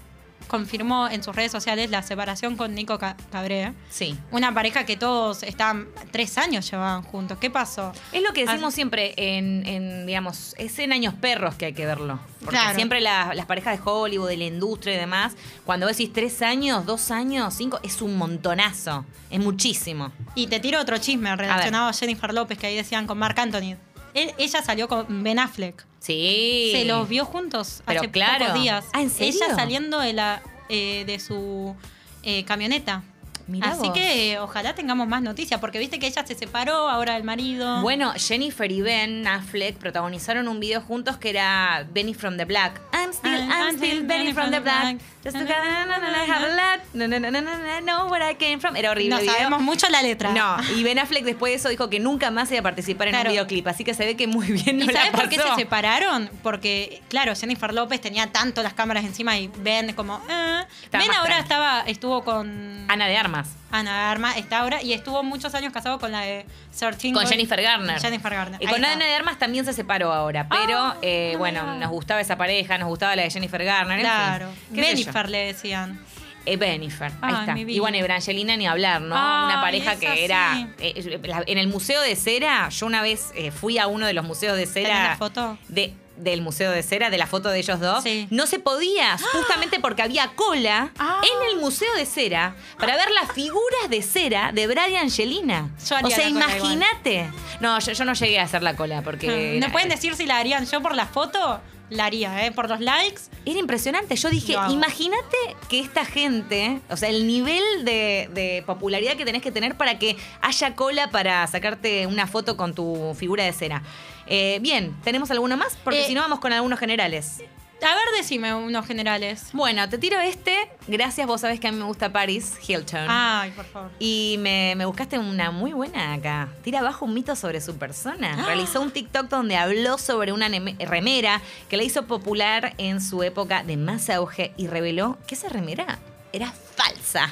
confirmó 0.50 1.08
en 1.08 1.22
sus 1.22 1.34
redes 1.36 1.52
sociales 1.52 1.88
la 1.90 2.02
separación 2.02 2.56
con 2.56 2.74
Nico 2.74 2.98
Ca- 2.98 3.16
Cabré. 3.30 3.72
Sí. 3.88 4.18
Una 4.32 4.52
pareja 4.52 4.84
que 4.84 4.96
todos 4.96 5.44
estaban, 5.44 5.88
tres 6.10 6.36
años 6.38 6.68
llevaban 6.70 7.02
juntos. 7.02 7.38
¿Qué 7.40 7.50
pasó? 7.50 7.92
Es 8.12 8.20
lo 8.22 8.32
que 8.32 8.44
decimos 8.44 8.74
siempre 8.74 9.14
en, 9.16 9.64
en, 9.66 10.06
digamos, 10.06 10.54
es 10.58 10.78
en 10.80 10.92
años 10.92 11.14
perros 11.14 11.54
que 11.54 11.66
hay 11.66 11.72
que 11.72 11.86
verlo. 11.86 12.18
Porque 12.40 12.56
Claro. 12.56 12.74
siempre 12.74 13.00
la- 13.00 13.32
las 13.34 13.46
parejas 13.46 13.78
de 13.78 13.82
Hollywood, 13.88 14.28
de 14.28 14.36
la 14.38 14.44
industria 14.44 14.94
y 14.94 14.98
demás, 14.98 15.34
cuando 15.64 15.86
vos 15.86 15.96
decís 15.96 16.12
tres 16.12 16.42
años, 16.42 16.84
dos 16.84 17.10
años, 17.10 17.54
cinco, 17.54 17.78
es 17.82 18.02
un 18.02 18.16
montonazo. 18.16 19.04
Es 19.30 19.38
muchísimo. 19.38 20.10
Y 20.34 20.48
te 20.48 20.58
tiro 20.58 20.80
otro 20.80 20.98
chisme 20.98 21.34
relacionado 21.36 21.88
a, 21.88 21.92
Jennifer 21.92 22.34
López 22.34 22.58
que 22.58 22.66
ahí 22.66 22.74
decían 22.76 23.06
con 23.06 23.16
Marc 23.18 23.38
Anthony. 23.38 23.76
Él- 24.14 24.32
ella 24.38 24.62
salió 24.62 24.88
con 24.88 25.22
Ben 25.22 25.38
Affleck. 25.38 25.84
Sí. 25.98 26.70
Se 26.74 26.84
los 26.84 27.08
vio 27.08 27.24
juntos 27.26 27.82
Pero 27.86 28.00
hace 28.00 28.10
claro. 28.10 28.46
pocos 28.46 28.62
días. 28.62 28.84
Ah, 28.92 29.02
¿en 29.02 29.10
serio? 29.10 29.40
Ella 29.44 29.54
saliendo 29.54 30.00
de 30.00 30.12
la 30.12 30.42
eh, 30.68 31.04
de 31.06 31.18
su 31.18 31.74
eh, 32.22 32.44
camioneta. 32.44 33.02
Mirá 33.48 33.70
Así 33.72 33.86
vos. 33.88 33.92
que 33.94 34.32
eh, 34.32 34.38
ojalá 34.38 34.76
tengamos 34.76 35.08
más 35.08 35.20
noticias, 35.22 35.58
porque 35.58 35.80
viste 35.80 35.98
que 35.98 36.06
ella 36.06 36.24
se 36.24 36.36
separó 36.36 36.88
ahora 36.88 37.14
del 37.14 37.24
marido. 37.24 37.80
Bueno, 37.82 38.12
Jennifer 38.16 38.70
y 38.70 38.80
Ben 38.80 39.26
Affleck 39.26 39.76
protagonizaron 39.76 40.46
un 40.46 40.60
video 40.60 40.80
juntos 40.80 41.16
que 41.16 41.30
era 41.30 41.84
Benny 41.92 42.14
from 42.14 42.36
the 42.36 42.44
Black. 42.44 42.80
I'm 42.92 43.10
still, 43.12 43.29
I'm- 43.48 43.76
still 43.76 44.06
Benny 44.06 44.32
from 44.32 44.50
the 44.50 44.60
Black. 44.60 44.96
Just 45.22 45.36
to 45.36 45.44
have 45.46 46.44
a 46.44 46.48
lot. 46.56 46.80
No, 46.94 47.06
no, 47.06 47.20
no, 47.20 47.30
no, 47.30 47.40
no, 47.42 47.50
no, 47.58 47.80
know 47.82 48.10
where 48.10 48.24
I 48.30 48.34
came 48.36 48.58
from. 48.58 48.74
Era 48.74 48.90
horrible. 48.90 49.22
no 49.24 49.32
sabemos 49.32 49.60
mucho 49.60 49.86
la 49.90 50.00
letra. 50.02 50.30
No, 50.32 50.56
y 50.74 50.82
Ben 50.82 50.98
Affleck 50.98 51.24
después 51.24 51.52
de 51.52 51.56
eso 51.56 51.68
dijo 51.68 51.90
que 51.90 52.00
nunca 52.00 52.30
más 52.30 52.50
iba 52.50 52.60
a 52.60 52.62
participar 52.62 53.08
en 53.08 53.16
un 53.16 53.24
videoclip, 53.24 53.66
así 53.68 53.84
que 53.84 53.92
se 53.92 54.04
ve 54.06 54.16
que 54.16 54.26
muy 54.26 54.46
bien 54.50 54.78
no 54.78 54.84
¿Y 54.86 54.88
sabes 54.88 55.10
por 55.10 55.28
qué 55.28 55.36
se 55.38 55.54
separaron? 55.56 56.30
Porque, 56.42 57.02
claro, 57.08 57.34
Jennifer 57.36 57.72
López 57.74 58.00
tenía 58.00 58.28
tanto 58.32 58.62
las 58.62 58.72
cámaras 58.72 59.04
encima 59.04 59.36
y 59.38 59.48
Ben 59.58 59.92
como... 59.92 60.20
eh. 60.28 60.64
Ben 60.90 61.10
ahora 61.12 61.38
estaba 61.38 61.82
estuvo 61.86 62.24
con 62.24 62.86
Ana 62.88 63.06
de 63.06 63.16
Armas. 63.18 63.48
Ana 63.72 64.10
Arma, 64.10 64.36
está 64.36 64.58
ahora, 64.60 64.82
y 64.82 64.92
estuvo 64.94 65.22
muchos 65.22 65.54
años 65.54 65.72
casado 65.72 66.00
con 66.00 66.10
la 66.10 66.22
de 66.22 66.44
13 66.76 67.12
Con 67.12 67.24
Jennifer 67.24 67.62
Garner. 67.62 68.00
Jennifer 68.00 68.32
Garner. 68.34 68.60
Y 68.60 68.66
con. 68.66 68.84
Ana 68.84 69.04
de 69.04 69.14
Armas 69.14 69.38
también 69.38 69.64
se 69.64 69.72
separó 69.72 70.12
ahora. 70.12 70.48
Pero, 70.48 70.76
Ah, 70.78 70.96
eh, 71.02 71.30
no 71.34 71.38
bueno, 71.38 71.76
nos 71.76 71.90
gustaba 71.90 72.20
esa 72.20 72.36
pareja, 72.36 72.78
nos 72.78 72.88
gustaba 72.88 73.14
la 73.14 73.22
de 73.22 73.29
Jennifer 73.30 73.64
Garner. 73.64 73.98
en 74.00 74.04
fin. 74.04 74.10
Claro. 74.12 74.48
Jennifer 74.74 75.28
le 75.28 75.38
decían. 75.46 76.00
Eh, 76.46 76.56
Benifer, 76.56 77.12
ahí 77.20 77.34
está. 77.40 77.58
Y 77.58 77.78
bueno, 77.80 77.98
y 77.98 78.02
Brangelina 78.02 78.56
ni 78.56 78.66
hablar, 78.66 79.02
¿no? 79.02 79.14
Una 79.14 79.60
pareja 79.60 79.96
que 79.96 80.24
era. 80.24 80.54
sí. 80.54 80.66
eh, 80.78 81.20
la- 81.24 81.44
en 81.46 81.58
el 81.58 81.68
Museo 81.68 82.00
de 82.00 82.16
Cera, 82.16 82.68
yo 82.70 82.86
una 82.86 83.02
vez 83.02 83.30
eh, 83.34 83.50
fui 83.50 83.76
a 83.76 83.86
uno 83.86 84.06
de 84.06 84.14
los 84.14 84.24
museos 84.24 84.56
de 84.56 84.66
¿Tenés 84.66 84.88
cera. 84.88 85.08
la 85.10 85.16
foto? 85.18 85.58
De, 85.68 85.92
del 86.16 86.40
Museo 86.40 86.70
de 86.70 86.82
Cera, 86.82 87.10
de 87.10 87.18
la 87.18 87.26
foto 87.26 87.50
de 87.50 87.58
ellos 87.58 87.78
dos. 87.78 88.02
Sí. 88.02 88.26
No 88.30 88.46
se 88.46 88.58
podía, 88.58 89.18
justamente 89.32 89.80
porque 89.80 90.00
había 90.00 90.28
cola 90.28 90.90
Ah. 90.98 91.20
en 91.22 91.50
el 91.54 91.60
Museo 91.60 91.92
de 91.94 92.06
Cera 92.06 92.56
para 92.78 92.96
ver 92.96 93.10
las 93.10 93.32
figuras 93.32 93.90
de 93.90 94.00
cera 94.00 94.50
de 94.52 94.66
Brad 94.66 94.88
y 94.88 94.96
Angelina. 94.96 95.68
Yo 95.86 95.96
haría 95.96 96.08
o 96.08 96.10
sea, 96.20 96.26
imagínate. 96.28 97.30
No, 97.60 97.78
yo, 97.80 97.92
yo 97.92 98.04
no 98.06 98.14
llegué 98.14 98.38
a 98.40 98.44
hacer 98.44 98.62
la 98.62 98.74
cola 98.76 99.02
porque. 99.02 99.58
¿No 99.60 99.70
pueden 99.70 99.90
decir 99.90 100.14
si 100.14 100.24
la 100.24 100.38
harían 100.38 100.64
yo 100.64 100.80
por 100.80 100.94
la 100.94 101.04
foto? 101.06 101.60
La 101.90 102.06
haría, 102.06 102.46
¿eh? 102.46 102.52
Por 102.52 102.68
los 102.68 102.80
likes. 102.80 103.22
Era 103.44 103.58
impresionante. 103.58 104.14
Yo 104.16 104.30
dije, 104.30 104.54
imagínate 104.70 105.36
que 105.68 105.80
esta 105.80 106.04
gente, 106.04 106.80
o 106.88 106.96
sea, 106.96 107.08
el 107.08 107.26
nivel 107.26 107.62
de, 107.84 108.28
de 108.32 108.62
popularidad 108.66 109.16
que 109.16 109.24
tenés 109.24 109.42
que 109.42 109.50
tener 109.50 109.76
para 109.76 109.98
que 109.98 110.16
haya 110.40 110.74
cola 110.76 111.10
para 111.10 111.46
sacarte 111.46 112.06
una 112.06 112.26
foto 112.26 112.56
con 112.56 112.74
tu 112.74 113.14
figura 113.18 113.44
de 113.44 113.52
cera. 113.52 113.82
Eh, 114.26 114.58
bien, 114.62 114.96
¿tenemos 115.02 115.30
alguno 115.32 115.56
más? 115.56 115.76
Porque 115.82 116.02
Eh, 116.02 116.06
si 116.06 116.14
no, 116.14 116.20
vamos 116.20 116.38
con 116.38 116.52
algunos 116.52 116.78
generales. 116.78 117.42
A 117.82 117.94
ver, 117.94 118.04
decime 118.16 118.54
unos 118.54 118.86
generales. 118.86 119.48
Bueno, 119.52 119.88
te 119.88 119.98
tiro 119.98 120.18
este. 120.20 120.54
Gracias, 120.86 121.26
vos 121.26 121.40
sabés 121.40 121.60
que 121.60 121.68
a 121.68 121.72
mí 121.72 121.78
me 121.78 121.84
gusta 121.84 122.12
Paris 122.12 122.54
Hilton. 122.66 123.06
Ay, 123.08 123.50
por 123.52 123.64
favor. 123.64 123.90
Y 123.98 124.36
me, 124.40 124.74
me 124.76 124.84
buscaste 124.84 125.18
una 125.18 125.50
muy 125.50 125.72
buena 125.72 126.12
acá. 126.12 126.48
Tira 126.62 126.80
abajo 126.80 127.06
un 127.06 127.14
mito 127.14 127.34
sobre 127.36 127.60
su 127.60 127.76
persona. 127.76 128.36
Ah. 128.38 128.46
Realizó 128.46 128.80
un 128.80 128.90
TikTok 128.90 129.28
donde 129.28 129.56
habló 129.56 129.98
sobre 129.98 130.32
una 130.32 130.48
remera 130.78 131.40
que 131.68 131.76
la 131.76 131.82
hizo 131.82 132.06
popular 132.06 132.74
en 132.78 133.00
su 133.00 133.22
época 133.22 133.62
de 133.62 133.76
más 133.76 134.10
auge 134.10 134.52
y 134.56 134.66
reveló 134.66 135.18
que 135.26 135.34
esa 135.34 135.48
remera 135.48 135.98
era 136.32 136.52
falsa. 136.76 137.30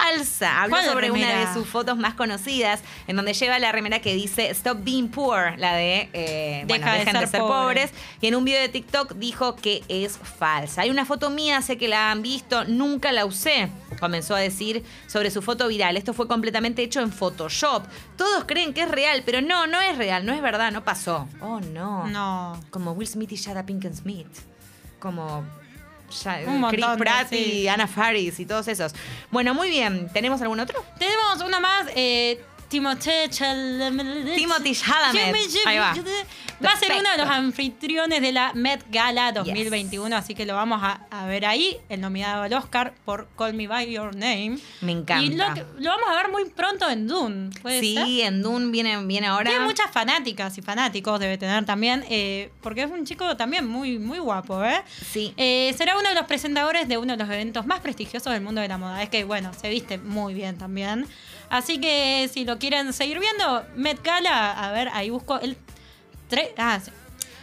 Falsa. 0.00 0.62
Habló 0.62 0.76
¿Cuál 0.76 0.86
sobre 0.86 1.10
una 1.10 1.46
de 1.46 1.52
sus 1.52 1.66
fotos 1.68 1.96
más 1.96 2.14
conocidas, 2.14 2.82
en 3.06 3.16
donde 3.16 3.32
lleva 3.34 3.58
la 3.58 3.72
remera 3.72 4.00
que 4.00 4.14
dice 4.14 4.50
Stop 4.50 4.78
being 4.82 5.08
poor, 5.08 5.58
la 5.58 5.74
de 5.74 6.08
eh, 6.12 6.64
bueno, 6.66 6.84
Deja 6.84 6.92
de 6.92 6.98
dejen 7.00 7.12
de 7.14 7.20
ser 7.20 7.28
ser 7.28 7.40
pobre. 7.40 7.54
pobres. 7.54 7.90
Y 8.20 8.26
en 8.28 8.34
un 8.34 8.44
video 8.44 8.60
de 8.60 8.68
TikTok 8.68 9.14
dijo 9.14 9.56
que 9.56 9.82
es 9.88 10.18
falsa. 10.18 10.82
Hay 10.82 10.90
una 10.90 11.04
foto 11.04 11.30
mía, 11.30 11.60
sé 11.62 11.76
que 11.76 11.88
la 11.88 12.10
han 12.10 12.22
visto, 12.22 12.64
nunca 12.64 13.12
la 13.12 13.26
usé. 13.26 13.68
Comenzó 13.98 14.34
a 14.34 14.38
decir 14.40 14.84
sobre 15.06 15.30
su 15.30 15.42
foto 15.42 15.68
viral. 15.68 15.96
Esto 15.96 16.14
fue 16.14 16.26
completamente 16.26 16.82
hecho 16.82 17.00
en 17.00 17.12
Photoshop. 17.12 17.84
Todos 18.16 18.44
creen 18.44 18.72
que 18.72 18.82
es 18.82 18.90
real, 18.90 19.22
pero 19.26 19.40
no, 19.40 19.66
no 19.66 19.80
es 19.80 19.98
real, 19.98 20.24
no 20.24 20.32
es 20.32 20.40
verdad, 20.40 20.72
no 20.72 20.84
pasó. 20.84 21.28
Oh, 21.40 21.60
no. 21.60 22.06
No. 22.06 22.58
Como 22.70 22.92
Will 22.92 23.08
Smith 23.08 23.32
y 23.32 23.36
Jada 23.36 23.66
Pinkett 23.66 23.94
Smith. 23.94 24.28
Como 24.98 25.44
ya- 26.10 26.38
Un 26.46 26.60
Chris 26.68 26.80
montón 26.80 26.92
de- 26.92 26.98
Pratt 26.98 27.28
sí. 27.30 27.36
y 27.62 27.68
Anna 27.68 27.86
Faris 27.86 28.38
y 28.40 28.46
todos 28.46 28.68
esos. 28.68 28.94
Bueno, 29.30 29.54
muy 29.54 29.70
bien. 29.70 30.08
¿Tenemos 30.12 30.42
algún 30.42 30.60
otro? 30.60 30.84
Tenemos 30.98 31.40
una 31.46 31.60
más. 31.60 31.86
Eh, 31.94 32.40
Timothée 32.70 33.28
Chalamet. 33.28 34.34
Timothy 34.36 34.74
Chalamet. 34.74 35.34
Ahí 35.66 35.78
va. 35.78 35.92
Va 36.64 36.72
a 36.72 36.78
ser 36.78 36.92
uno 36.92 37.10
de 37.10 37.16
los 37.18 37.26
anfitriones 37.28 38.20
de 38.20 38.32
la 38.32 38.52
Met 38.54 38.84
Gala 38.90 39.32
2021, 39.32 40.14
así 40.14 40.34
que 40.34 40.44
lo 40.46 40.54
vamos 40.54 40.80
a, 40.82 41.06
a 41.10 41.26
ver 41.26 41.46
ahí. 41.46 41.76
El 41.88 42.00
nominado 42.02 42.42
al 42.42 42.52
Oscar 42.52 42.92
por 43.04 43.28
Call 43.36 43.54
Me 43.54 43.66
By 43.66 43.90
Your 43.90 44.14
Name. 44.14 44.58
Me 44.82 44.92
encanta. 44.92 45.24
Y 45.24 45.30
lo, 45.36 45.52
que- 45.54 45.64
lo 45.78 45.90
vamos 45.90 46.06
a 46.10 46.14
ver 46.16 46.30
muy 46.30 46.44
pronto 46.50 46.88
en 46.88 47.08
Dune. 47.08 47.50
¿puede 47.62 47.80
ser? 47.80 48.04
Sí, 48.06 48.20
en 48.22 48.42
Dune 48.42 48.70
viene, 48.70 49.02
viene 49.04 49.26
ahora. 49.26 49.50
Tiene 49.50 49.64
muchas 49.64 49.90
fanáticas 49.90 50.56
y 50.58 50.62
fanáticos, 50.62 51.18
debe 51.18 51.38
tener 51.38 51.64
también, 51.64 52.04
eh, 52.08 52.50
porque 52.60 52.82
es 52.82 52.90
un 52.90 53.04
chico 53.04 53.36
también 53.36 53.66
muy, 53.66 53.98
muy 53.98 54.18
guapo, 54.18 54.62
¿eh? 54.64 54.82
Sí. 55.10 55.32
Eh, 55.38 55.74
será 55.76 55.98
uno 55.98 56.08
de 56.10 56.14
los 56.14 56.26
presentadores 56.26 56.86
de 56.88 56.98
uno 56.98 57.16
de 57.16 57.24
los 57.24 57.32
eventos 57.34 57.66
más 57.66 57.80
prestigiosos 57.80 58.32
del 58.32 58.42
mundo 58.42 58.60
de 58.60 58.68
la 58.68 58.78
moda. 58.78 59.02
Es 59.02 59.08
que, 59.08 59.24
bueno, 59.24 59.50
se 59.58 59.70
viste 59.70 59.96
muy 59.98 60.34
bien 60.34 60.56
también. 60.58 61.06
Así 61.50 61.78
que 61.78 62.30
si 62.32 62.44
lo 62.44 62.58
quieren 62.58 62.92
seguir 62.92 63.18
viendo, 63.18 63.64
Met 63.76 64.02
Gala, 64.02 64.52
a 64.52 64.72
ver, 64.72 64.88
ahí 64.94 65.10
busco 65.10 65.38
el 65.40 65.56
tre- 66.30 66.52
ah, 66.56 66.78
sí. 66.82 66.90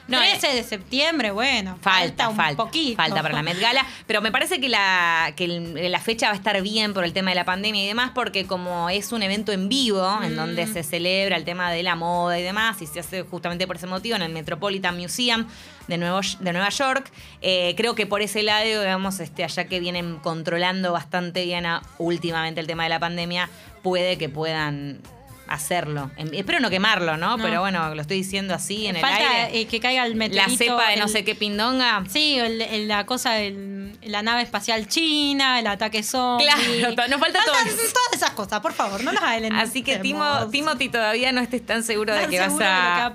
No, 0.08 0.20
13 0.20 0.54
de 0.56 0.64
septiembre, 0.64 1.32
bueno, 1.32 1.78
Falta, 1.82 1.90
falta, 2.08 2.30
un 2.30 2.36
falta, 2.38 2.64
poquito. 2.64 2.96
falta 2.96 3.22
para 3.22 3.34
la 3.34 3.44
Met 3.44 3.60
Gala, 3.60 3.86
pero 4.06 4.22
me 4.22 4.32
parece 4.32 4.62
que 4.62 4.70
la 4.70 5.34
que 5.36 5.44
el- 5.44 5.92
la 5.92 6.00
fecha 6.00 6.28
va 6.28 6.32
a 6.32 6.36
estar 6.38 6.62
bien 6.62 6.94
por 6.94 7.04
el 7.04 7.12
tema 7.12 7.32
de 7.32 7.36
la 7.36 7.44
pandemia 7.44 7.84
y 7.84 7.88
demás, 7.88 8.12
porque 8.16 8.46
como 8.48 8.90
es 8.90 9.12
un 9.12 9.22
evento 9.22 9.52
en 9.52 9.68
vivo 9.68 10.20
en 10.24 10.32
Mm. 10.32 10.38
donde 10.38 10.66
se 10.66 10.84
celebra 10.84 11.36
el 11.36 11.44
tema 11.44 11.70
de 11.74 11.84
la 11.84 11.98
moda 11.98 12.40
y 12.40 12.42
demás, 12.44 12.82
y 12.82 12.88
se 12.88 13.02
hace 13.02 13.24
justamente 13.24 13.68
por 13.68 13.76
ese 13.76 13.88
motivo 13.88 14.16
en 14.16 14.22
el 14.22 14.32
Metropolitan 14.32 14.98
Museum 14.98 15.46
de, 15.90 15.98
Nuevo, 15.98 16.22
de 16.40 16.54
Nueva 16.54 16.70
York, 16.70 17.12
eh, 17.42 17.74
creo 17.76 17.94
que 17.94 18.06
por 18.06 18.22
ese 18.22 18.44
lado, 18.44 18.64
digamos, 18.64 19.20
este, 19.20 19.44
allá 19.44 19.66
que 19.66 19.82
vienen 19.82 20.20
controlando 20.20 20.94
bastante 20.94 21.44
bien 21.44 21.66
a- 21.66 21.82
últimamente 21.98 22.62
el 22.62 22.68
tema 22.68 22.84
de 22.84 22.90
la 22.90 23.00
pandemia, 23.02 23.50
puede 23.88 24.18
que 24.18 24.30
puedan 24.30 25.00
hacerlo. 25.48 26.12
En- 26.18 26.34
espero 26.36 26.60
no 26.60 26.70
quemarlo, 26.70 27.16
¿no? 27.16 27.38
No. 27.38 27.44
Pero 27.44 27.62
bueno, 27.62 27.96
lo 27.96 28.02
estoy 28.02 28.18
diciendo 28.18 28.54
así 28.54 28.86
en 28.88 28.98
el 28.98 29.02
Falta 29.02 29.18
aire. 29.46 29.62
eh, 29.62 29.66
que 29.68 29.80
caiga 29.80 30.06
el 30.06 30.12
la 30.12 30.18
meteorito. 30.18 30.58
cepa 30.58 30.90
de 30.90 30.98
no 30.98 31.08
sé 31.08 31.24
qué 31.24 31.36
pindonga. 31.36 32.04
Sí, 32.10 32.38
el- 32.38 32.62
el- 32.62 32.88
la 32.90 33.06
cosa 33.06 33.32
de 33.32 33.94
la 34.04 34.22
nave 34.24 34.42
espacial 34.42 34.88
china, 34.90 35.58
el 35.60 35.68
ataque 35.68 36.04
zombie. 36.04 36.46
Claro, 36.48 36.62
nos 37.10 37.20
falta 37.20 37.40
todo 37.46 37.56
Faltan 37.56 37.68
eso. 37.68 37.94
todas 37.94 38.14
esas 38.14 38.32
cosas, 38.32 38.60
por 38.60 38.74
favor, 38.74 39.02
no 39.06 39.14
nos 39.14 39.24
adelantemos. 39.24 39.70
Así 39.70 39.84
que 39.84 39.98
Timo, 40.00 40.48
Timothy 40.52 40.90
todavía 40.90 41.32
no 41.32 41.40
estés 41.40 41.66
tan 41.66 41.82
seguro 41.84 42.14
de 42.14 42.28
que 42.28 42.40
vas 42.40 42.58
de 42.58 42.66
a, 42.66 43.14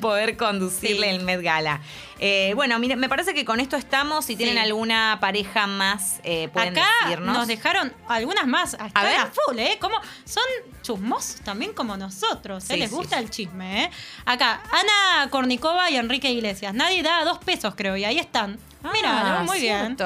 poder 0.00 0.36
conducirle 0.36 1.08
Sí. 1.10 1.16
el 1.16 1.24
Met 1.24 1.42
Gala. 1.42 1.80
Eh, 2.18 2.52
bueno, 2.54 2.78
mire, 2.78 2.96
me 2.96 3.08
parece 3.08 3.34
que 3.34 3.44
con 3.44 3.60
esto 3.60 3.76
estamos. 3.76 4.24
Si 4.24 4.36
tienen 4.36 4.54
Sí. 4.56 4.60
alguna 4.60 5.18
pareja 5.20 5.66
más, 5.66 6.20
eh, 6.24 6.48
pueden 6.52 6.76
Acá 6.78 6.86
decirnos. 7.04 7.36
nos 7.36 7.46
dejaron 7.48 7.92
algunas 8.08 8.46
más. 8.46 8.74
A, 8.74 9.02
ver. 9.02 9.20
full, 9.46 9.58
¿eh? 9.58 9.78
Como, 9.80 9.96
son 10.24 10.42
chusmosos 10.82 11.40
también 11.42 11.72
como 11.72 11.96
nosotros. 11.96 12.64
¿eh? 12.70 12.74
Sí, 12.74 12.78
Les 12.80 12.90
gusta 12.90 13.18
sí. 13.18 13.24
el 13.24 13.30
chisme, 13.30 13.84
¿eh? 13.84 13.90
Acá, 14.24 14.62
Ana 14.70 15.30
Kornikova 15.30 15.90
y 15.90 15.96
Enrique 15.96 16.30
Iglesias. 16.30 16.74
Nadie 16.74 17.02
da 17.02 17.24
dos 17.24 17.38
pesos, 17.38 17.74
creo, 17.76 17.96
y 17.96 18.04
ahí 18.04 18.18
están. 18.18 18.58
Mira, 18.92 19.40
Ah, 19.40 19.42
muy 19.44 19.60
bien. 19.60 19.96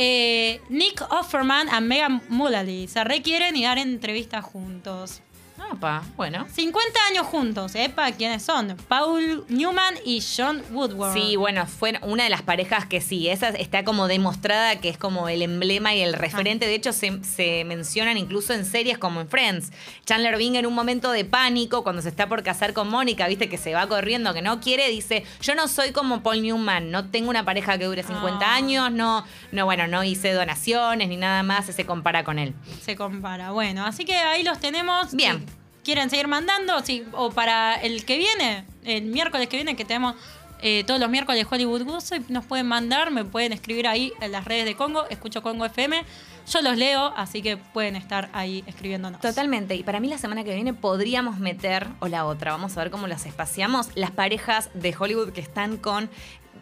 Eh, 0.00 0.60
Nick 0.68 1.02
Offerman 1.10 1.68
y 1.76 1.80
Megan 1.80 2.22
Mullally 2.28 2.86
se 2.86 3.02
requieren 3.02 3.56
y 3.56 3.64
dar 3.64 3.78
entrevistas 3.78 4.44
juntos. 4.44 5.22
Apa, 5.70 6.02
bueno. 6.16 6.46
50 6.50 6.98
años 7.10 7.26
juntos, 7.26 7.74
¿epa? 7.74 8.10
¿Quiénes 8.12 8.42
son? 8.42 8.76
Paul 8.88 9.44
Newman 9.48 9.94
y 10.04 10.22
John 10.36 10.62
Woodward. 10.72 11.12
Sí, 11.14 11.36
bueno, 11.36 11.66
fue 11.66 11.98
una 12.02 12.24
de 12.24 12.30
las 12.30 12.42
parejas 12.42 12.86
que 12.86 13.00
sí, 13.00 13.28
esa 13.28 13.48
está 13.50 13.84
como 13.84 14.08
demostrada 14.08 14.76
que 14.80 14.88
es 14.88 14.98
como 14.98 15.28
el 15.28 15.42
emblema 15.42 15.94
y 15.94 16.00
el 16.00 16.14
referente. 16.14 16.66
De 16.66 16.74
hecho, 16.74 16.92
se, 16.92 17.22
se 17.22 17.64
mencionan 17.64 18.16
incluso 18.16 18.54
en 18.54 18.64
series 18.64 18.98
como 18.98 19.20
en 19.20 19.28
Friends. 19.28 19.72
Chandler 20.06 20.36
Bing 20.38 20.54
en 20.56 20.66
un 20.66 20.74
momento 20.74 21.10
de 21.10 21.24
pánico, 21.24 21.82
cuando 21.82 22.02
se 22.02 22.08
está 22.08 22.28
por 22.28 22.42
casar 22.42 22.72
con 22.72 22.88
Mónica, 22.88 23.26
viste 23.28 23.48
que 23.48 23.58
se 23.58 23.74
va 23.74 23.86
corriendo, 23.88 24.32
que 24.34 24.42
no 24.42 24.60
quiere, 24.60 24.88
dice, 24.88 25.24
yo 25.42 25.54
no 25.54 25.68
soy 25.68 25.90
como 25.92 26.22
Paul 26.22 26.42
Newman, 26.42 26.90
no 26.90 27.10
tengo 27.10 27.30
una 27.30 27.44
pareja 27.44 27.76
que 27.78 27.84
dure 27.84 28.02
50 28.02 28.38
Ah. 28.46 28.54
años, 28.54 28.90
no, 28.92 29.24
no, 29.52 29.64
bueno, 29.64 29.86
no 29.88 30.04
hice 30.04 30.32
donaciones 30.32 31.08
ni 31.08 31.16
nada 31.16 31.42
más, 31.42 31.66
se 31.66 31.84
compara 31.84 32.24
con 32.24 32.38
él. 32.38 32.54
Se 32.82 32.96
compara. 32.96 33.50
Bueno, 33.50 33.84
así 33.84 34.04
que 34.04 34.16
ahí 34.16 34.42
los 34.44 34.58
tenemos. 34.60 35.12
Bien. 35.12 35.44
Quieren 35.88 36.10
seguir 36.10 36.28
mandando, 36.28 36.78
sí, 36.84 37.02
o 37.12 37.30
para 37.30 37.74
el 37.76 38.04
que 38.04 38.18
viene, 38.18 38.66
el 38.84 39.04
miércoles 39.04 39.48
que 39.48 39.56
viene, 39.56 39.74
que 39.74 39.86
tenemos 39.86 40.16
eh, 40.60 40.84
todos 40.86 41.00
los 41.00 41.08
miércoles 41.08 41.46
Hollywood 41.50 41.84
Gossip, 41.84 42.28
nos 42.28 42.44
pueden 42.44 42.66
mandar, 42.66 43.10
me 43.10 43.24
pueden 43.24 43.54
escribir 43.54 43.88
ahí 43.88 44.12
en 44.20 44.32
las 44.32 44.44
redes 44.44 44.66
de 44.66 44.74
Congo, 44.74 45.06
escucho 45.08 45.42
Congo 45.42 45.64
FM. 45.64 46.04
Yo 46.46 46.60
los 46.60 46.76
leo, 46.76 47.14
así 47.16 47.40
que 47.40 47.56
pueden 47.56 47.96
estar 47.96 48.28
ahí 48.34 48.64
escribiéndonos. 48.66 49.22
Totalmente. 49.22 49.76
Y 49.76 49.82
para 49.82 49.98
mí 49.98 50.08
la 50.08 50.18
semana 50.18 50.44
que 50.44 50.54
viene 50.54 50.74
podríamos 50.74 51.38
meter, 51.38 51.88
o 52.00 52.08
la 52.08 52.26
otra, 52.26 52.52
vamos 52.52 52.76
a 52.76 52.82
ver 52.82 52.90
cómo 52.90 53.06
las 53.06 53.24
espaciamos, 53.24 53.88
las 53.94 54.10
parejas 54.10 54.68
de 54.74 54.94
Hollywood 54.94 55.32
que 55.32 55.40
están 55.40 55.78
con, 55.78 56.10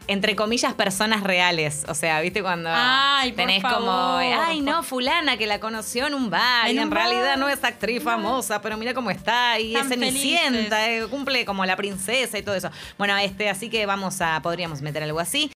entre 0.09 0.37
comillas, 0.37 0.75
personas 0.75 1.23
reales. 1.23 1.85
O 1.89 1.95
sea, 1.95 2.21
¿viste 2.21 2.43
cuando 2.43 2.71
Ay, 2.73 3.33
por 3.33 3.37
tenés 3.45 3.63
como, 3.63 4.17
ay, 4.17 4.61
no, 4.61 4.83
fulana 4.83 5.37
que 5.37 5.47
la 5.47 5.61
conoció 5.61 6.07
en 6.07 6.15
un 6.15 6.31
bar 6.31 6.69
En 6.69 6.77
y 6.77 6.79
en 6.79 6.85
un 6.87 6.91
realidad 6.91 7.37
no 7.37 7.49
es 7.49 7.63
actriz 7.65 8.03
No. 8.05 8.11
famosa, 8.11 8.61
pero 8.63 8.77
mira 8.77 8.95
cómo 8.95 9.11
está 9.11 9.59
y 9.59 9.75
es 9.75 9.89
cenicienta, 9.89 10.91
eh, 10.91 11.07
cumple 11.09 11.45
como 11.45 11.65
la 11.67 11.77
princesa 11.77 12.39
y 12.39 12.43
todo 12.43 12.55
eso. 12.55 12.71
Bueno, 12.99 13.17
este, 13.19 13.49
así 13.49 13.69
que 13.69 13.87
vamos 13.87 14.21
a, 14.21 14.41
podríamos 14.43 14.83
meter 14.83 15.03
algo 15.03 15.21
así. 15.21 15.51